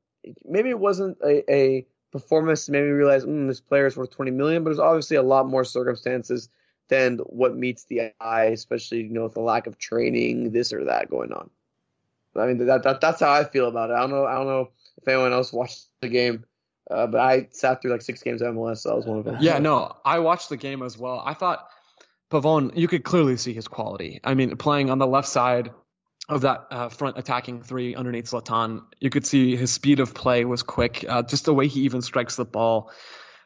maybe 0.45 0.69
it 0.69 0.79
wasn't 0.79 1.17
a, 1.23 1.49
a 1.51 1.87
performance 2.11 2.65
to 2.65 2.73
make 2.73 2.83
me 2.83 2.89
realize 2.89 3.23
mm, 3.23 3.47
this 3.47 3.61
player 3.61 3.85
is 3.85 3.95
worth 3.95 4.11
20 4.11 4.31
million, 4.31 4.63
but 4.63 4.71
there's 4.71 4.79
obviously 4.79 5.17
a 5.17 5.23
lot 5.23 5.47
more 5.47 5.63
circumstances 5.63 6.49
than 6.89 7.17
what 7.19 7.55
meets 7.55 7.85
the 7.85 8.11
eye, 8.19 8.45
especially 8.45 9.03
you 9.03 9.09
know 9.09 9.23
with 9.23 9.33
the 9.33 9.41
lack 9.41 9.67
of 9.67 9.77
training, 9.77 10.51
this 10.51 10.73
or 10.73 10.83
that 10.85 11.09
going 11.09 11.31
on. 11.31 11.49
I 12.35 12.45
mean 12.45 12.65
that, 12.65 12.83
that 12.83 13.01
that's 13.01 13.21
how 13.21 13.31
I 13.31 13.45
feel 13.45 13.67
about 13.67 13.89
it. 13.89 13.93
I 13.93 14.01
don't 14.01 14.11
know 14.11 14.25
I 14.25 14.35
don't 14.35 14.47
know 14.47 14.69
if 15.07 15.13
anyone 15.13 15.33
else 15.33 15.53
watched 15.53 15.85
the 16.01 16.09
game, 16.09 16.45
uh, 16.91 17.07
but 17.07 17.19
I 17.19 17.47
sat 17.51 17.81
through 17.81 17.91
like 17.91 18.01
six 18.01 18.21
games 18.21 18.41
of 18.41 18.53
MLS, 18.53 18.79
so 18.79 18.91
I 18.91 18.95
was 18.95 19.05
one 19.05 19.19
of 19.19 19.25
them. 19.25 19.37
Yeah, 19.39 19.59
no, 19.59 19.95
I 20.03 20.19
watched 20.19 20.49
the 20.49 20.57
game 20.57 20.83
as 20.83 20.97
well. 20.97 21.21
I 21.25 21.33
thought 21.33 21.65
Pavón, 22.29 22.75
you 22.75 22.87
could 22.87 23.03
clearly 23.03 23.37
see 23.37 23.53
his 23.53 23.67
quality. 23.67 24.19
I 24.23 24.33
mean, 24.33 24.55
playing 24.57 24.89
on 24.89 24.99
the 24.99 25.07
left 25.07 25.29
side 25.29 25.71
of 26.29 26.41
that 26.41 26.67
uh, 26.71 26.89
front 26.89 27.17
attacking 27.17 27.63
three 27.63 27.95
underneath 27.95 28.25
Zlatan, 28.25 28.81
you 28.99 29.09
could 29.09 29.25
see 29.25 29.55
his 29.55 29.71
speed 29.71 30.01
of 30.01 30.13
play 30.13 30.43
was 30.43 30.61
quick. 30.61 31.05
Uh, 31.07 31.23
just 31.23 31.45
the 31.45 31.53
way 31.53 31.67
he 31.67 31.81
even 31.81 32.01
strikes 32.01 32.35
the 32.35 32.45
ball, 32.45 32.91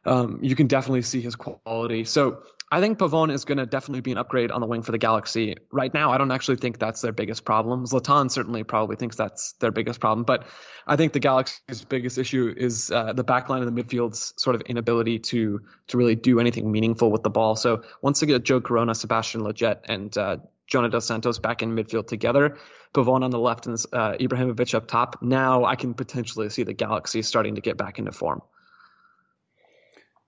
um, 0.05 0.39
you 0.41 0.55
can 0.55 0.65
definitely 0.65 1.03
see 1.03 1.21
his 1.21 1.35
quality. 1.35 2.05
So 2.05 2.41
I 2.73 2.79
think 2.79 2.97
Pavón 2.97 3.33
is 3.33 3.43
going 3.43 3.57
to 3.57 3.65
definitely 3.65 3.99
be 3.99 4.13
an 4.13 4.17
upgrade 4.17 4.49
on 4.49 4.61
the 4.61 4.67
wing 4.67 4.81
for 4.81 4.93
the 4.93 4.97
Galaxy. 4.97 5.57
Right 5.73 5.93
now, 5.93 6.11
I 6.13 6.17
don't 6.17 6.31
actually 6.31 6.55
think 6.55 6.79
that's 6.79 7.01
their 7.01 7.11
biggest 7.11 7.43
problem. 7.43 7.85
Zlatan 7.85 8.31
certainly 8.31 8.63
probably 8.63 8.95
thinks 8.95 9.17
that's 9.17 9.51
their 9.59 9.71
biggest 9.71 9.99
problem, 9.99 10.23
but 10.23 10.45
I 10.87 10.95
think 10.95 11.11
the 11.11 11.19
Galaxy's 11.19 11.83
biggest 11.83 12.17
issue 12.17 12.53
is 12.55 12.89
uh, 12.89 13.11
the 13.11 13.25
back 13.25 13.49
line 13.49 13.61
of 13.61 13.73
the 13.73 13.83
midfield's 13.83 14.33
sort 14.37 14.55
of 14.55 14.61
inability 14.61 15.19
to 15.19 15.59
to 15.87 15.97
really 15.97 16.15
do 16.15 16.39
anything 16.39 16.71
meaningful 16.71 17.11
with 17.11 17.23
the 17.23 17.29
ball. 17.29 17.57
So 17.57 17.83
once 18.01 18.21
they 18.21 18.27
get 18.27 18.43
Joe 18.43 18.61
Corona, 18.61 18.95
Sebastian 18.95 19.41
Lletget, 19.41 19.81
and 19.89 20.17
uh, 20.17 20.37
Jonah 20.65 20.87
Dos 20.87 21.05
Santos 21.05 21.39
back 21.39 21.61
in 21.63 21.75
midfield 21.75 22.07
together, 22.07 22.57
Pavón 22.93 23.25
on 23.25 23.31
the 23.31 23.39
left 23.39 23.67
and 23.67 23.77
uh, 23.91 24.13
Ibrahimovic 24.13 24.73
up 24.75 24.87
top, 24.87 25.21
now 25.21 25.65
I 25.65 25.75
can 25.75 25.93
potentially 25.93 26.47
see 26.49 26.63
the 26.63 26.73
Galaxy 26.73 27.21
starting 27.21 27.55
to 27.55 27.61
get 27.61 27.75
back 27.75 27.99
into 27.99 28.13
form. 28.13 28.41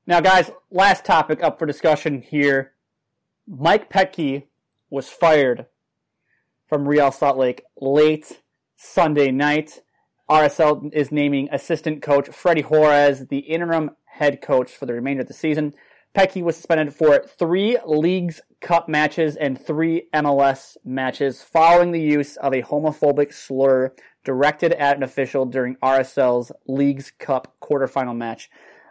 Now, 0.05 0.19
guys, 0.19 0.51
last 0.69 1.05
topic 1.05 1.41
up 1.41 1.57
for 1.57 1.65
discussion 1.65 2.21
here. 2.21 2.73
Mike 3.47 3.89
Petke 3.89 4.43
was 4.89 5.07
fired 5.07 5.65
from 6.67 6.89
Real 6.89 7.09
Salt 7.09 7.37
Lake 7.37 7.63
late 7.79 8.41
Sunday 8.75 9.31
night. 9.31 9.81
RSL 10.29 10.93
is 10.93 11.09
naming 11.13 11.47
assistant 11.53 12.01
coach 12.01 12.27
Freddie 12.27 12.63
Juarez 12.63 13.27
the 13.27 13.39
interim 13.39 13.91
head 14.03 14.41
coach 14.41 14.71
for 14.71 14.85
the 14.85 14.93
remainder 14.93 15.21
of 15.21 15.29
the 15.29 15.33
season. 15.33 15.73
Petke 16.13 16.43
was 16.43 16.57
suspended 16.57 16.93
for 16.93 17.23
three 17.39 17.77
Leagues 17.85 18.41
Cup 18.59 18.89
matches 18.89 19.37
and 19.37 19.59
three 19.59 20.09
MLS 20.13 20.75
matches 20.83 21.41
following 21.41 21.93
the 21.93 22.01
use 22.01 22.35
of 22.35 22.53
a 22.53 22.61
homophobic 22.61 23.33
slur 23.33 23.93
directed 24.25 24.73
at 24.73 24.97
an 24.97 25.03
official 25.03 25.45
during 25.45 25.77
RSL's 25.77 26.51
Leagues 26.67 27.09
Cup 27.19 27.55
quarterfinal 27.61 28.17
match 28.17 28.49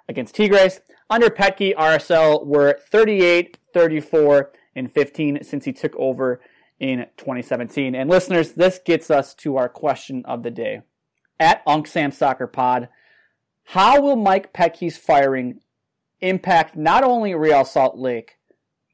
against 0.09 0.35
Tigres. 0.35 0.81
Under 1.12 1.28
Petke, 1.28 1.75
RSL 1.76 2.47
were 2.47 2.81
38, 2.90 3.59
34, 3.75 4.50
and 4.75 4.90
15 4.90 5.45
since 5.45 5.66
he 5.66 5.71
took 5.71 5.95
over 5.97 6.40
in 6.81 7.04
2017. 7.19 7.95
And 7.95 8.09
listeners, 8.09 8.52
this 8.52 8.81
gets 8.83 9.11
us 9.11 9.35
to 9.35 9.59
our 9.59 9.69
question 9.69 10.25
of 10.25 10.42
the 10.42 10.50
day. 10.50 10.81
At 11.38 11.62
Unc 11.66 11.87
Sam 11.87 12.12
Soccer 12.12 12.47
Pod, 12.47 12.88
how 13.62 14.00
will 14.00 14.16
Mike 14.16 14.54
Petke's 14.54 14.97
firing 14.97 15.61
impact 16.23 16.76
not 16.76 17.04
only 17.04 17.35
Real 17.35 17.66
Salt 17.66 17.99
Lake, 17.99 18.38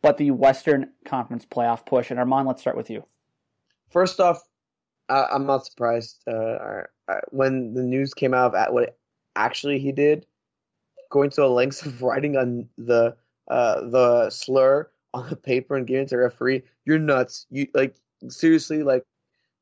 but 0.03 0.17
the 0.17 0.33
Western 0.33 0.91
Conference 1.05 1.47
playoff 1.47 1.87
push? 1.87 2.11
And 2.11 2.19
Armand, 2.19 2.49
let's 2.49 2.61
start 2.61 2.77
with 2.77 2.91
you. 2.91 3.05
First 3.91 4.19
off, 4.19 4.43
I, 5.09 5.27
I'm 5.31 5.47
not 5.47 5.67
surprised 5.67 6.21
uh, 6.27 6.83
when 7.29 7.75
the 7.75 7.85
news 7.85 8.13
came 8.13 8.35
out 8.35 8.57
of 8.57 8.75
what 8.75 8.99
actually 9.37 9.79
he 9.79 9.93
did, 9.93 10.27
going 11.11 11.31
to 11.31 11.41
the 11.41 11.49
lengths 11.49 11.85
of 11.85 12.03
writing 12.03 12.37
on 12.37 12.69
the 12.77 13.17
uh, 13.49 13.81
the 13.89 14.31
slur 14.31 14.91
on 15.15 15.29
the 15.29 15.37
paper 15.37 15.77
and 15.77 15.87
giving 15.87 16.03
it 16.03 16.09
to 16.09 16.17
the 16.17 16.23
referee. 16.23 16.63
You're 16.85 16.99
nuts. 16.99 17.47
You 17.51 17.67
like 17.75 17.97
seriously 18.29 18.83
like 18.83 19.05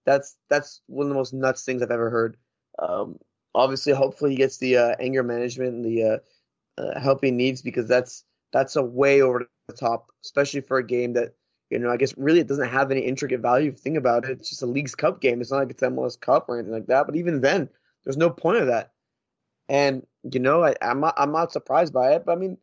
that's 0.05 0.37
that's 0.49 0.81
one 0.87 1.07
of 1.07 1.09
the 1.11 1.15
most 1.17 1.35
nuts 1.35 1.65
things 1.65 1.83
I've 1.83 1.91
ever 1.91 2.11
heard. 2.11 2.37
Um, 2.79 3.19
obviously, 3.55 3.93
hopefully 3.93 4.31
he 4.31 4.37
gets 4.37 4.59
the 4.59 4.77
uh, 4.77 4.95
anger 5.01 5.23
management 5.23 5.75
and 5.75 5.85
the 5.85 6.03
uh, 6.05 6.81
uh, 6.81 7.01
help 7.01 7.25
he 7.25 7.31
needs 7.31 7.63
because 7.63 7.89
that's 7.89 8.25
that's 8.53 8.77
a 8.77 8.83
way 8.83 9.21
over 9.21 9.47
the 9.69 9.75
top, 9.75 10.11
especially 10.25 10.61
for 10.61 10.79
a 10.79 10.87
game 10.87 11.13
that 11.15 11.35
you 11.71 11.79
know 11.79 11.91
I 11.91 11.97
guess 11.97 12.17
really 12.17 12.41
it 12.41 12.47
doesn't 12.47 12.69
have 12.69 12.91
any 12.91 13.01
intricate 13.01 13.41
value. 13.41 13.73
Think 13.73 13.97
about 13.97 14.25
it, 14.25 14.31
it's 14.33 14.51
just 14.51 14.63
a 14.63 14.67
League's 14.67 14.95
Cup 14.95 15.21
game. 15.21 15.41
It's 15.41 15.51
not 15.51 15.59
like 15.59 15.71
it's 15.71 15.83
MLS 15.83 16.19
Cup 16.19 16.49
or 16.49 16.59
anything 16.59 16.73
like 16.73 16.87
that. 16.87 17.07
But 17.07 17.17
even 17.17 17.41
then, 17.41 17.69
there's 18.05 18.17
no 18.17 18.31
point 18.31 18.59
of 18.59 18.69
that. 18.69 18.93
And 19.69 20.07
you 20.33 20.41
know, 20.41 20.65
I, 20.65 20.75
I'm 20.83 21.01
not, 21.01 21.15
I'm 21.17 21.33
not 21.33 21.53
surprised 21.53 21.93
by 21.93 22.13
it. 22.15 22.25
But 22.25 22.33
I 22.33 22.37
mean, 22.37 22.59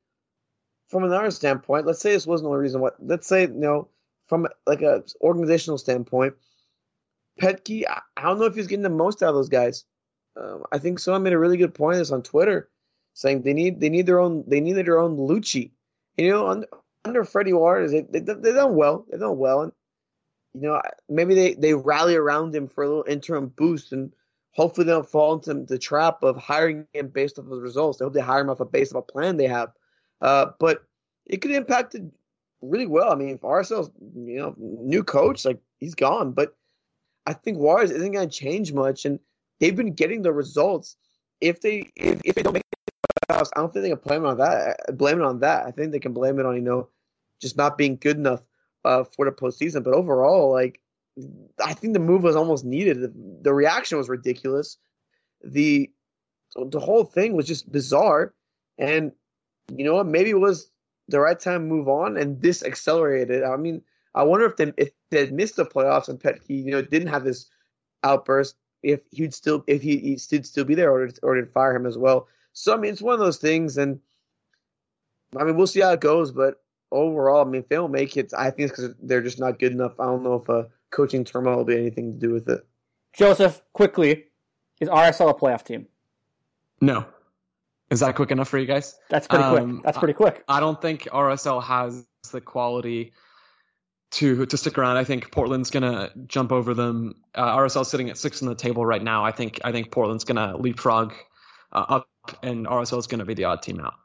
from 0.88 1.04
another 1.04 1.32
standpoint, 1.32 1.86
let's 1.86 2.02
say 2.02 2.12
this 2.12 2.28
wasn't 2.28 2.52
the 2.52 2.58
reason 2.58 2.82
what. 2.82 2.96
Let's 3.00 3.28
say 3.28 3.44
you 3.44 3.48
know 3.50 3.90
from 4.28 4.48
like 4.66 4.82
a 4.82 5.04
organizational 5.22 5.78
standpoint, 5.78 6.36
Petke. 7.42 7.86
I, 7.88 8.02
I 8.18 8.24
don't 8.24 8.40
know 8.40 8.46
if 8.46 8.56
he's 8.56 8.68
getting 8.68 8.84
the 8.84 8.90
most 8.90 9.24
out 9.24 9.30
of 9.30 9.36
those 9.36 9.50
guys. 9.50 9.86
Um, 10.36 10.64
I 10.72 10.80
think 10.80 11.00
someone 11.00 11.24
made 11.24 11.34
a 11.34 11.40
really 11.40 11.58
good 11.58 11.74
point 11.74 11.96
of 11.96 12.00
this 12.00 12.12
on 12.12 12.24
Twitter, 12.24 12.70
saying 13.14 13.42
they 13.42 13.54
need 13.54 13.80
they 13.80 13.90
need 13.90 14.06
their 14.06 14.20
own 14.20 14.44
they 14.48 14.62
needed 14.62 14.86
their 14.86 15.00
own 15.00 15.18
Luchi. 15.18 15.72
You 16.18 16.30
know, 16.30 16.48
under, 16.48 16.68
under 17.06 17.24
Freddie 17.24 17.54
Juarez, 17.54 17.92
they 17.92 18.02
they 18.02 18.20
they 18.20 18.54
done 18.54 18.76
well. 18.76 19.06
They 19.10 19.18
done 19.18 19.38
well, 19.38 19.62
and 19.62 19.72
you 20.54 20.62
know 20.62 20.82
maybe 21.10 21.36
they 21.36 21.54
they 21.54 21.74
rally 21.74 22.16
around 22.16 22.56
him 22.56 22.68
for 22.68 22.84
a 22.84 22.88
little 22.88 23.06
interim 23.08 23.48
boost, 23.48 23.92
and 23.92 24.12
hopefully 24.54 24.86
they 24.86 24.94
don't 24.94 25.10
fall 25.10 25.34
into 25.34 25.66
the 25.66 25.78
trap 25.78 26.24
of 26.24 26.38
hiring 26.38 26.88
him 26.94 27.08
based 27.08 27.38
off 27.38 27.46
of 27.46 27.52
results. 27.52 27.98
They 27.98 28.06
hope 28.06 28.14
they 28.14 28.22
hire 28.22 28.42
him 28.42 28.50
off 28.50 28.60
a 28.60 28.66
base 28.66 28.92
of 28.92 28.98
a 28.98 29.02
plan 29.02 29.38
they 29.38 29.48
have. 29.48 29.72
Uh, 30.22 30.48
but 30.60 30.84
it 31.26 31.38
could 31.38 31.52
impact 31.52 31.96
it 31.96 32.04
really 32.62 32.88
well. 32.88 33.12
I 33.12 33.16
mean, 33.16 33.30
if 33.30 33.42
RSL's 33.42 33.92
you 34.00 34.38
know 34.38 34.56
new 34.58 35.04
coach, 35.04 35.46
like 35.46 35.60
he's 35.78 35.96
gone, 35.96 36.32
but 36.32 36.56
I 37.26 37.34
think 37.34 37.58
Juarez 37.58 37.92
isn't 37.92 38.12
going 38.12 38.30
to 38.30 38.36
change 38.36 38.74
much, 38.74 39.06
and 39.06 39.20
they've 39.60 39.76
been 39.76 39.94
getting 39.94 40.22
the 40.22 40.34
results. 40.34 40.96
If 41.42 41.62
they 41.62 41.92
if, 41.96 42.22
if 42.24 42.36
they 42.36 42.44
don't 42.44 42.54
make 42.54 42.64
the 42.72 43.34
playoffs, 43.34 43.50
I 43.56 43.60
don't 43.60 43.74
think 43.74 43.84
they 43.84 43.90
can 43.90 44.00
blame 44.00 44.24
it 44.24 44.28
on 44.28 44.38
that. 44.38 44.98
Blame 44.98 45.20
it 45.20 45.26
on 45.26 45.40
that. 45.40 45.66
I 45.66 45.72
think 45.72 45.92
they 45.92 46.00
can 46.00 46.14
blame 46.14 46.40
it 46.40 46.46
on 46.46 46.56
you 46.56 46.62
know 46.62 46.90
just 47.42 47.58
not 47.58 47.78
being 47.78 47.98
good 47.98 48.18
enough 48.18 48.42
uh, 48.86 49.04
for 49.04 49.26
the 49.26 49.32
postseason. 49.32 49.84
But 49.84 49.94
overall, 49.94 50.52
like 50.52 50.80
I 51.64 51.74
think 51.74 51.94
the 51.94 52.00
move 52.00 52.24
was 52.24 52.36
almost 52.36 52.66
needed. 52.66 53.02
The, 53.02 53.14
the 53.42 53.54
reaction 53.54 53.98
was 53.98 54.10
ridiculous. 54.10 54.78
The 55.44 55.92
the 56.56 56.80
whole 56.80 57.04
thing 57.04 57.36
was 57.36 57.48
just 57.48 57.72
bizarre, 57.72 58.34
and 58.78 59.12
you 59.76 59.86
know 59.86 59.96
what? 59.96 60.08
Maybe 60.08 60.30
it 60.30 60.40
was 60.40 60.70
the 61.08 61.20
right 61.20 61.40
time 61.40 61.62
to 61.62 61.76
move 61.76 61.88
on, 61.88 62.18
and 62.18 62.42
this 62.42 62.64
accelerated. 62.64 63.44
I 63.44 63.58
mean, 63.58 63.82
I 64.16 64.24
wonder 64.24 64.46
if 64.46 64.58
they 64.58 64.74
if 64.78 64.92
they 65.10 65.30
missed 65.30 65.56
the 65.56 65.66
playoffs 65.66 66.10
and 66.10 66.20
Petke, 66.20 66.50
you 66.50 66.72
know, 66.72 66.82
didn't 66.82 67.10
have 67.10 67.24
this 67.24 67.50
outburst, 68.04 68.56
if 68.82 69.02
he'd 69.12 69.34
still 69.34 69.64
if 69.68 69.82
he, 69.82 69.98
he 69.98 70.20
would 70.32 70.46
still 70.46 70.66
be 70.66 70.76
there, 70.76 70.92
or 70.92 71.10
or 71.22 71.36
did 71.36 71.52
fire 71.52 71.76
him 71.76 71.86
as 71.86 71.98
well. 71.98 72.28
So 72.54 72.74
I 72.74 72.78
mean, 72.78 72.92
it's 72.92 73.02
one 73.02 73.14
of 73.14 73.20
those 73.20 73.38
things, 73.38 73.78
and 73.78 74.00
I 75.38 75.44
mean, 75.44 75.56
we'll 75.56 75.68
see 75.68 75.82
how 75.82 75.92
it 75.92 76.02
goes. 76.02 76.32
But 76.32 76.62
overall, 76.92 77.46
I 77.46 77.50
mean, 77.50 77.62
if 77.62 77.70
they 77.70 77.76
don't 77.76 77.92
make 77.92 78.16
it, 78.18 78.34
I 78.38 78.52
think 78.52 78.70
it's 78.70 78.80
because 78.80 78.96
they're 79.02 79.22
just 79.22 79.40
not 79.40 79.60
good 79.60 79.72
enough. 79.72 80.00
I 80.00 80.06
don't 80.06 80.24
know 80.24 80.36
if 80.36 80.50
a 80.50 80.68
coaching 80.94 81.26
turmoil 81.26 81.58
will 81.58 81.66
be 81.66 81.78
anything 81.78 82.14
to 82.14 82.20
do 82.28 82.34
with 82.34 82.48
it. 82.48 82.66
Joseph, 83.14 83.62
quickly, 83.74 84.26
is 84.80 84.90
RSL 84.90 85.30
a 85.30 85.34
playoff 85.34 85.64
team? 85.64 85.88
No. 86.80 87.06
Is 87.90 88.00
that 88.00 88.16
quick 88.16 88.32
enough 88.32 88.48
for 88.48 88.58
you 88.58 88.66
guys? 88.66 88.98
That's 89.10 89.28
pretty 89.28 89.44
quick. 89.44 89.62
Um, 89.62 89.82
That's 89.84 89.98
pretty 89.98 90.14
quick. 90.14 90.44
I 90.48 90.60
don't 90.60 90.82
think 90.82 91.04
RSL 91.04 91.62
has 91.64 92.06
the 92.32 92.42
quality 92.42 93.14
to 94.12 94.46
to 94.46 94.58
stick 94.58 94.78
around. 94.78 94.98
I 94.98 95.04
think 95.04 95.32
Portland's 95.32 95.70
gonna 95.70 96.12
jump 96.28 96.52
over 96.52 96.74
them. 96.74 97.16
Uh, 97.36 97.58
RSL 97.58 97.86
sitting 97.86 98.10
at 98.10 98.18
six 98.18 98.42
on 98.42 98.48
the 98.48 98.56
table 98.56 98.86
right 98.86 99.04
now. 99.04 99.24
I 99.24 99.32
think 99.32 99.60
I 99.64 99.72
think 99.72 99.92
Portland's 99.92 100.24
gonna 100.24 100.58
leapfrog 100.58 101.14
uh, 101.72 101.86
up, 101.90 102.08
and 102.42 102.66
RSL 102.66 102.98
is 102.98 103.08
gonna 103.08 103.26
be 103.26 103.34
the 103.34 103.44
odd 103.44 103.62
team 103.62 103.80
out. 103.80 103.96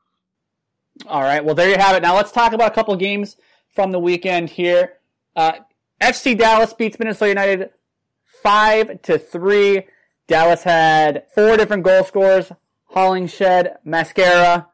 All 1.07 1.23
right. 1.23 1.45
Well, 1.45 1.55
there 1.55 1.71
you 1.71 1.79
have 1.79 1.97
it. 1.97 2.03
Now 2.03 2.17
let's 2.17 2.33
talk 2.33 2.53
about 2.53 2.73
a 2.73 2.75
couple 2.75 2.95
games 2.97 3.37
from 3.75 3.93
the 3.93 3.99
weekend 3.99 4.51
here. 4.51 4.95
Uh, 5.37 5.53
FC 6.01 6.39
Dallas 6.39 6.73
beats 6.73 6.99
Minnesota 6.99 7.29
United 7.29 7.71
five 8.43 9.03
to 9.03 9.19
three. 9.19 9.83
Dallas 10.29 10.63
had 10.63 11.25
four 11.35 11.57
different 11.57 11.83
goal 11.83 12.05
scorers: 12.05 12.53
Hollingshead, 12.85 13.79
Mosquera, 13.85 14.67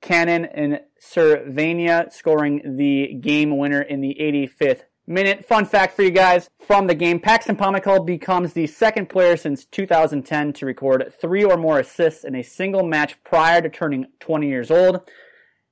Cannon, 0.00 0.46
and 0.46 0.80
Servania 0.98 2.10
scoring 2.12 2.76
the 2.76 3.14
game 3.20 3.58
winner 3.58 3.82
in 3.82 4.00
the 4.00 4.16
85th 4.18 4.84
minute. 5.06 5.44
Fun 5.44 5.66
fact 5.66 5.96
for 5.96 6.02
you 6.02 6.10
guys 6.10 6.48
from 6.66 6.86
the 6.86 6.94
game: 6.94 7.20
Paxton 7.20 7.56
Pomykal 7.56 8.06
becomes 8.06 8.54
the 8.54 8.66
second 8.66 9.10
player 9.10 9.36
since 9.36 9.66
2010 9.66 10.54
to 10.54 10.64
record 10.64 11.12
three 11.20 11.44
or 11.44 11.58
more 11.58 11.80
assists 11.80 12.24
in 12.24 12.34
a 12.34 12.42
single 12.42 12.84
match 12.84 13.22
prior 13.22 13.60
to 13.60 13.68
turning 13.68 14.06
20 14.20 14.48
years 14.48 14.70
old. 14.70 15.02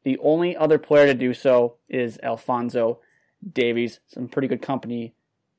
The 0.04 0.18
only 0.18 0.54
other 0.54 0.78
player 0.78 1.06
to 1.06 1.14
do 1.14 1.32
so 1.32 1.76
is 1.88 2.18
Alfonso 2.22 3.00
Davies. 3.52 4.00
Some 4.08 4.28
pretty 4.28 4.48
good 4.48 4.62
company 4.62 5.14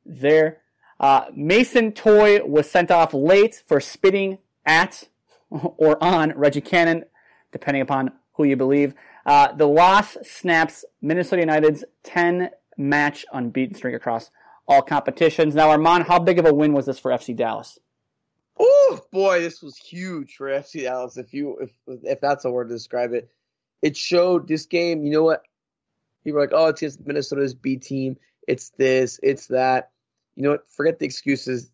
there. 0.06 0.60
Uh, 1.00 1.26
Mason 1.34 1.92
Toye 1.92 2.44
was 2.44 2.70
sent 2.70 2.92
off 2.92 3.14
late 3.14 3.64
for 3.68 3.80
spitting 3.80 4.38
at 4.66 5.08
or 5.50 6.02
on 6.04 6.34
Reggie 6.36 6.62
Cannon, 6.62 7.06
depending 7.52 7.82
upon 7.82 8.12
who 8.34 8.44
you 8.44 8.56
believe. 8.56 8.94
Uh, 9.26 9.52
the 9.54 9.68
loss 9.68 10.18
snaps 10.24 10.86
Minnesota 11.02 11.42
United's 11.42 11.84
10 12.04 12.50
match 12.78 13.26
unbeaten 13.32 13.76
streak 13.76 13.96
across 13.96 14.32
all 14.68 14.82
competitions. 14.82 15.56
Now, 15.56 15.70
Armand, 15.70 16.06
how 16.06 16.20
big 16.20 16.40
of 16.40 16.46
a 16.46 16.54
win 16.54 16.74
was 16.74 16.86
this 16.86 17.00
for 17.00 17.12
FC 17.12 17.36
Dallas? 17.36 17.80
Oh 18.58 19.00
boy, 19.12 19.40
this 19.40 19.62
was 19.62 19.78
huge 19.78 20.36
for 20.36 20.48
FC 20.48 20.84
Dallas. 20.84 21.18
If 21.18 21.34
you 21.34 21.58
if 21.62 21.72
if 22.04 22.20
that's 22.20 22.44
a 22.44 22.52
word 22.52 22.68
to 22.68 22.76
describe 22.76 23.14
it, 23.14 23.30
it 23.82 23.96
showed 23.96 24.48
this 24.48 24.66
game. 24.66 25.06
You 25.06 25.12
know 25.12 25.24
what? 25.24 25.44
People 26.24 26.40
are 26.40 26.44
like, 26.44 26.54
oh, 26.54 26.68
it's 26.68 26.82
against 26.82 27.06
Minnesota's 27.06 27.54
B 27.54 27.78
team. 27.78 28.18
It's 28.48 28.70
this. 28.72 29.20
It's 29.24 29.48
that. 29.48 29.92
You 30.36 30.44
know 30.44 30.52
what? 30.52 30.70
Forget 30.72 31.00
the 31.00 31.06
excuses. 31.06 31.72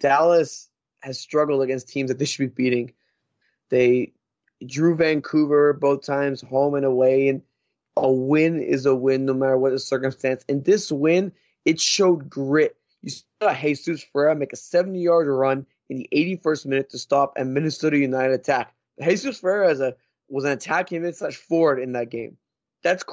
Dallas 0.00 0.68
has 1.00 1.20
struggled 1.20 1.62
against 1.62 1.88
teams 1.88 2.08
that 2.08 2.18
they 2.18 2.24
should 2.24 2.54
be 2.54 2.64
beating. 2.64 2.92
They 3.68 4.12
drew 4.64 4.96
Vancouver 4.96 5.72
both 5.72 6.04
times, 6.04 6.40
home 6.40 6.74
and 6.74 6.84
away, 6.84 7.28
and 7.28 7.42
a 7.96 8.10
win 8.10 8.60
is 8.60 8.86
a 8.86 8.94
win 8.94 9.24
no 9.24 9.34
matter 9.34 9.56
what 9.56 9.72
the 9.72 9.78
circumstance. 9.78 10.44
And 10.48 10.64
this 10.64 10.92
win, 10.92 11.32
it 11.64 11.80
showed 11.80 12.28
grit. 12.28 12.76
You 13.02 13.10
saw 13.10 13.54
Jesus 13.54 14.04
Ferreira 14.12 14.34
make 14.34 14.52
a 14.52 14.56
70 14.56 15.00
yard 15.00 15.28
run 15.28 15.66
in 15.88 15.98
the 15.98 16.08
81st 16.12 16.66
minute 16.66 16.90
to 16.90 16.98
stop 16.98 17.34
a 17.36 17.44
Minnesota 17.44 17.98
United 17.98 18.34
attack. 18.34 18.74
Jesus 19.02 19.40
Ferreira 19.40 19.88
a, 19.88 19.94
was 20.28 20.44
an 20.44 20.52
attacking 20.52 21.02
mid 21.02 21.16
slash 21.16 21.36
forward 21.36 21.78
in 21.78 21.92
that 21.92 22.10
game. 22.10 22.36
That's 22.82 23.04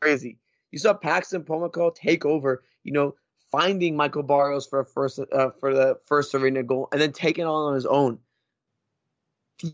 crazy. 0.00 0.38
You 0.70 0.78
saw 0.78 0.94
Paxton 0.94 1.44
Pomykal 1.44 1.94
take 1.94 2.24
over, 2.24 2.62
you 2.84 2.92
know, 2.92 3.14
finding 3.50 3.96
Michael 3.96 4.22
Barrios 4.22 4.66
for 4.66 4.80
a 4.80 4.84
first 4.84 5.18
uh, 5.18 5.50
for 5.58 5.74
the 5.74 5.98
first 6.06 6.34
arena 6.34 6.62
goal 6.62 6.88
and 6.92 7.00
then 7.00 7.12
taking 7.12 7.44
on 7.44 7.68
on 7.68 7.74
his 7.74 7.86
own. 7.86 8.18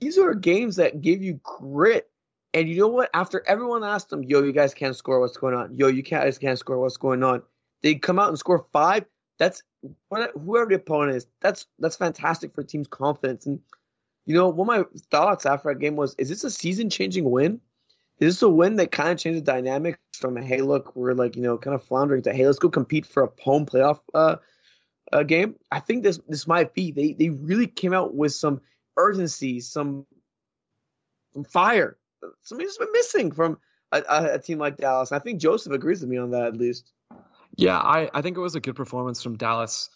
These 0.01 0.19
are 0.19 0.35
games 0.35 0.77
that 0.77 1.01
give 1.01 1.23
you 1.23 1.41
grit. 1.43 2.11
And 2.55 2.69
you 2.69 2.77
know 2.79 2.89
what? 2.89 3.11
After 3.13 3.45
everyone 3.47 3.85
asked 3.85 4.09
them, 4.09 4.25
yo, 4.25 4.43
you 4.43 4.53
guys 4.53 4.73
can't 4.73 4.97
score, 4.97 5.21
what's 5.21 5.37
going 5.37 5.55
on? 5.55 5.77
Yo, 5.77 5.89
you 5.89 6.03
guys 6.03 6.39
can't 6.39 6.59
score, 6.59 6.79
what's 6.79 6.97
going 6.97 7.23
on? 7.23 7.43
They 7.83 7.95
come 7.95 8.19
out 8.19 8.31
and 8.31 8.39
score 8.39 8.67
five. 8.73 9.05
That's 9.39 9.63
whoever 10.11 10.67
the 10.67 10.77
opponent 10.77 11.17
is. 11.17 11.27
That's 11.43 11.67
that's 11.79 11.97
fantastic 11.97 12.55
for 12.55 12.63
team's 12.63 12.89
confidence. 12.89 13.47
And 13.47 13.61
you 14.25 14.35
know, 14.35 14.49
one 14.49 14.69
of 14.71 14.87
my 14.93 15.01
thoughts 15.11 15.47
after 15.47 15.69
that 15.69 15.79
game 15.79 15.95
was, 15.95 16.15
is 16.19 16.29
this 16.29 16.43
a 16.43 16.51
season 16.51 16.91
changing 16.91 17.31
win? 17.31 17.61
Is 18.19 18.35
this 18.35 18.43
a 18.43 18.49
win 18.49 18.77
that 18.77 18.91
kind 18.91 19.11
of 19.11 19.19
changed 19.19 19.45
the 19.45 19.53
dynamics 19.53 19.99
from 20.15 20.37
hey 20.37 20.63
look, 20.63 20.97
we're 20.97 21.13
like, 21.13 21.37
you 21.37 21.43
know, 21.43 21.59
kind 21.59 21.75
of 21.75 21.83
floundering 21.85 22.23
to 22.23 22.33
hey, 22.33 22.47
let's 22.47 22.59
go 22.59 22.71
compete 22.71 23.07
for 23.07 23.25
a 23.25 23.31
home 23.43 23.67
playoff 23.67 24.01
uh, 24.15 24.37
uh 25.13 25.23
game? 25.23 25.57
I 25.71 25.81
think 25.81 26.03
this 26.03 26.19
this 26.29 26.47
might 26.47 26.75
be. 26.75 26.93
They 26.93 27.13
they 27.13 27.29
really 27.29 27.67
came 27.67 27.93
out 27.93 28.15
with 28.15 28.33
some 28.33 28.61
urgency, 28.97 29.61
some 29.61 30.07
some 31.35 31.45
fire. 31.45 31.99
Something's 32.43 32.79
been 32.79 32.93
missing 32.93 33.33
from 33.33 33.59
a, 33.93 34.03
a, 34.09 34.35
a 34.35 34.39
team 34.39 34.59
like 34.59 34.79
Dallas. 34.79 35.13
I 35.13 35.19
think 35.19 35.41
Joseph 35.41 35.73
agrees 35.73 36.01
with 36.01 36.11
me 36.11 36.17
on 36.17 36.31
that 36.31 36.47
at 36.47 36.57
least. 36.57 36.93
Yeah, 37.57 37.79
I, 37.79 38.11
I 38.13 38.23
think 38.23 38.37
it 38.37 38.41
was 38.41 38.55
a 38.55 38.61
good 38.61 38.77
performance 38.77 39.23
from 39.23 39.37
Dallas. 39.37 39.91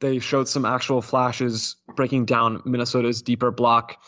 They 0.00 0.18
showed 0.18 0.48
some 0.48 0.64
actual 0.64 1.00
flashes 1.00 1.76
breaking 1.94 2.26
down 2.26 2.62
Minnesota's 2.64 3.22
deeper 3.22 3.50
block. 3.50 3.98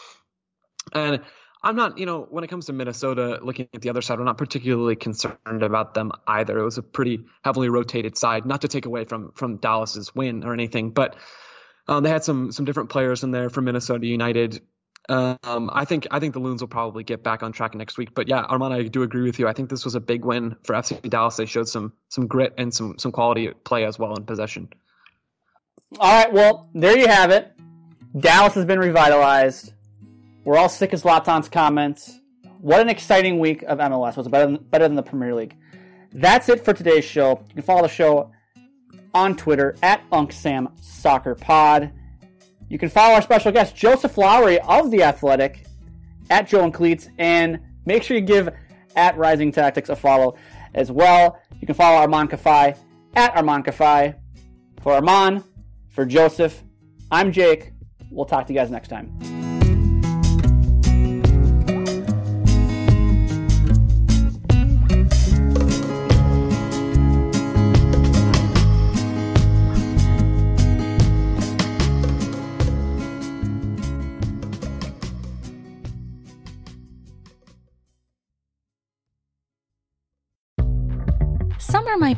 And 0.93 1.23
I'm 1.63 1.75
not, 1.75 1.99
you 1.99 2.07
know, 2.07 2.27
when 2.31 2.45
it 2.45 2.49
comes 2.49 2.67
to 2.67 2.73
Minnesota, 2.73 3.41
looking 3.43 3.69
at 3.75 3.83
the 3.83 3.91
other 3.91 4.01
side, 4.01 4.19
I'm 4.19 4.25
not 4.25 4.39
particularly 4.39 4.95
concerned 4.95 5.63
about 5.63 5.95
them 5.95 6.13
either. 6.27 6.59
It 6.59 6.65
was 6.65 6.79
a 6.79 6.83
pretty 6.83 7.25
heavily 7.43 7.69
rotated 7.69 8.17
side, 8.17 8.47
not 8.47 8.63
to 8.63 8.69
take 8.69 8.87
away 8.87 9.05
from 9.05 9.33
from 9.33 9.57
Dallas's 9.57 10.15
win 10.15 10.45
or 10.45 10.53
anything, 10.53 10.91
but 10.91 11.17
um, 11.89 12.05
they 12.05 12.11
had 12.11 12.23
some 12.23 12.53
some 12.53 12.65
different 12.65 12.91
players 12.91 13.25
in 13.25 13.33
there 13.33 13.51
from 13.51 13.65
Minnesota 13.65 14.07
United. 14.07 14.61
Um, 15.09 15.71
I 15.73 15.85
think 15.85 16.07
I 16.11 16.21
think 16.21 16.35
the 16.35 16.41
Loons 16.41 16.61
will 16.61 16.69
probably 16.69 17.03
get 17.03 17.25
back 17.25 17.43
on 17.43 17.51
track 17.53 17.75
next 17.75 17.99
week. 17.99 18.15
But 18.15 18.29
yeah, 18.29 18.43
Armand, 18.43 18.75
I 18.75 18.83
do 18.83 19.03
agree 19.03 19.23
with 19.23 19.39
you. 19.39 19.49
I 19.49 19.53
think 19.53 19.71
this 19.71 19.85
was 19.85 19.95
a 19.95 20.01
big 20.01 20.25
win 20.25 20.55
for 20.65 20.75
FC 20.75 21.09
Dallas. 21.09 21.37
They 21.37 21.47
showed 21.47 21.69
some 21.69 21.95
some 22.09 22.27
grit 22.27 22.55
and 22.59 22.73
some 22.73 22.99
some 22.99 23.11
quality 23.11 23.51
play 23.65 23.85
as 23.85 23.99
well 23.99 24.15
in 24.15 24.27
possession. 24.27 24.69
All 25.99 26.25
right, 26.25 26.33
well 26.33 26.69
there 26.75 26.97
you 26.97 27.09
have 27.09 27.31
it. 27.31 27.53
Dallas 28.17 28.55
has 28.55 28.65
been 28.65 28.79
revitalized. 28.79 29.73
We're 30.49 30.57
all 30.57 30.71
sick 30.71 30.95
of 30.95 31.03
Zlatan's 31.03 31.51
comments. 31.51 32.21
What 32.63 32.81
an 32.81 32.89
exciting 32.89 33.39
week 33.39 33.63
of 33.65 33.77
MLS. 33.81 34.17
Was 34.17 34.29
better 34.29 34.47
than, 34.47 34.57
better 34.57 34.89
than 34.89 34.97
the 34.97 35.03
Premier 35.03 35.35
League. 35.35 35.55
That's 36.11 36.49
it 36.49 36.65
for 36.65 36.73
today's 36.73 37.05
show. 37.05 37.45
You 37.49 37.57
can 37.57 37.63
follow 37.65 37.83
the 37.83 37.89
show 37.89 38.33
on 39.13 39.37
Twitter 39.37 39.77
at 39.83 40.09
UncSamSoccerPod. 40.09 41.93
You 42.67 42.79
can 42.79 42.89
follow 42.89 43.17
our 43.17 43.21
special 43.21 43.53
guest, 43.53 43.77
Joseph 43.77 44.17
Lowery 44.17 44.59
of 44.61 44.91
The 44.91 45.03
Athletic, 45.03 45.67
at 46.31 46.49
Joe 46.49 46.65
and 46.65 46.73
Cleats, 46.73 47.11
and 47.19 47.61
make 47.85 48.03
sure 48.03 48.17
you 48.17 48.23
give 48.23 48.49
at 48.97 49.19
Rising 49.19 49.53
Tactics 49.53 49.91
a 49.91 49.97
follow 49.97 50.37
as 50.73 50.91
well. 50.91 51.39
You 51.61 51.67
can 51.67 51.77
follow 51.77 52.07
Arman 52.07 52.27
Kafai 52.27 52.75
at 53.17 53.35
Arman 53.35 53.67
Kafai. 53.67 54.15
For 54.81 54.99
Arman, 54.99 55.45
for 55.91 56.07
Joseph, 56.07 56.63
I'm 57.11 57.33
Jake. 57.33 57.73
We'll 58.11 58.25
talk 58.25 58.47
to 58.47 58.55
you 58.55 58.59
guys 58.59 58.71
next 58.71 58.89
time. 58.89 59.48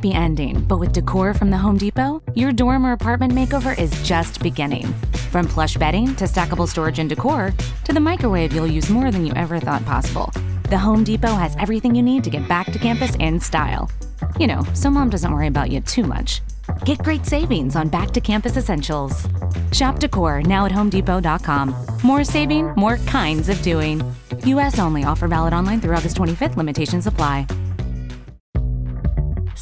Be 0.00 0.14
ending, 0.14 0.64
but 0.64 0.78
with 0.78 0.92
decor 0.92 1.34
from 1.34 1.50
the 1.50 1.58
Home 1.58 1.76
Depot, 1.76 2.22
your 2.34 2.52
dorm 2.52 2.86
or 2.86 2.92
apartment 2.92 3.34
makeover 3.34 3.78
is 3.78 3.90
just 4.02 4.42
beginning. 4.42 4.86
From 5.30 5.46
plush 5.46 5.76
bedding 5.76 6.14
to 6.16 6.24
stackable 6.24 6.66
storage 6.66 6.98
and 6.98 7.08
decor, 7.08 7.52
to 7.84 7.92
the 7.92 8.00
microwave 8.00 8.52
you'll 8.52 8.66
use 8.66 8.88
more 8.88 9.10
than 9.10 9.26
you 9.26 9.32
ever 9.34 9.60
thought 9.60 9.84
possible, 9.84 10.32
the 10.70 10.78
Home 10.78 11.04
Depot 11.04 11.34
has 11.34 11.54
everything 11.58 11.94
you 11.94 12.02
need 12.02 12.24
to 12.24 12.30
get 12.30 12.48
back 12.48 12.72
to 12.72 12.78
campus 12.78 13.14
in 13.16 13.38
style. 13.40 13.90
You 14.38 14.46
know, 14.46 14.62
so 14.72 14.90
mom 14.90 15.10
doesn't 15.10 15.32
worry 15.32 15.48
about 15.48 15.70
you 15.70 15.80
too 15.82 16.04
much. 16.04 16.40
Get 16.84 16.98
great 17.00 17.26
savings 17.26 17.76
on 17.76 17.88
back 17.88 18.12
to 18.12 18.20
campus 18.20 18.56
essentials. 18.56 19.26
Shop 19.72 19.98
decor 19.98 20.42
now 20.42 20.64
at 20.64 20.72
homedepot.com. 20.72 21.74
More 22.02 22.24
saving, 22.24 22.72
more 22.76 22.96
kinds 22.98 23.50
of 23.50 23.60
doing. 23.60 24.02
US 24.44 24.78
only 24.78 25.04
offer 25.04 25.28
valid 25.28 25.52
online 25.52 25.80
through 25.80 25.96
August 25.96 26.16
25th. 26.16 26.56
Limitations 26.56 27.06
apply. 27.06 27.46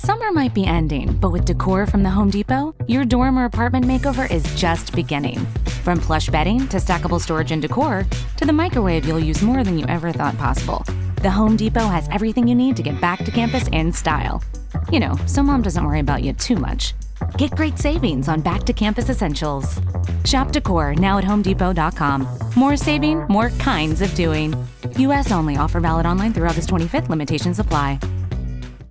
Summer 0.09 0.33
might 0.33 0.55
be 0.55 0.65
ending, 0.65 1.13
but 1.21 1.33
with 1.33 1.45
decor 1.45 1.85
from 1.85 2.03
the 2.03 2.09
Home 2.09 2.31
Depot, 2.31 2.75
your 2.87 3.05
dorm 3.05 3.39
or 3.39 3.45
apartment 3.45 3.85
makeover 3.85 4.25
is 4.31 4.43
just 4.59 4.95
beginning. 4.95 5.39
From 5.85 6.01
plush 6.01 6.31
bedding 6.31 6.67
to 6.69 6.79
stackable 6.79 7.21
storage 7.21 7.53
and 7.53 7.61
decor, 7.61 8.07
to 8.39 8.47
the 8.47 8.53
microwave 8.55 9.05
you'll 9.05 9.19
use 9.19 9.43
more 9.43 9.63
than 9.63 9.79
you 9.79 9.85
ever 9.85 10.11
thought 10.11 10.35
possible, 10.39 10.83
the 11.23 11.29
Home 11.31 11.57
Depot 11.57 11.89
has 11.89 12.09
everything 12.09 12.49
you 12.49 12.55
need 12.55 12.75
to 12.77 12.83
get 12.83 12.99
back 13.03 13.23
to 13.23 13.31
campus 13.31 13.69
in 13.69 13.93
style. 13.93 14.43
You 14.91 14.99
know, 15.01 15.15
so 15.27 15.43
mom 15.43 15.61
doesn't 15.61 15.85
worry 15.85 16.01
about 16.01 16.23
you 16.23 16.33
too 16.33 16.57
much. 16.57 16.95
Get 17.37 17.51
great 17.51 17.79
savings 17.79 18.29
on 18.29 18.41
back 18.41 18.63
to 18.65 18.73
campus 18.73 19.11
essentials. 19.11 19.79
Shop 20.25 20.53
decor 20.53 20.95
now 20.95 21.19
at 21.19 21.25
homedepot.com. 21.25 22.27
More 22.57 22.79
saving, 22.79 23.27
more 23.29 23.51
kinds 23.59 24.01
of 24.01 24.15
doing. 24.15 24.55
US 24.97 25.31
only 25.31 25.59
offer 25.59 25.81
valid 25.81 26.07
online 26.07 26.33
through 26.33 26.49
August 26.49 26.71
25th. 26.71 27.11
Limitations 27.11 27.59
apply. 27.59 27.99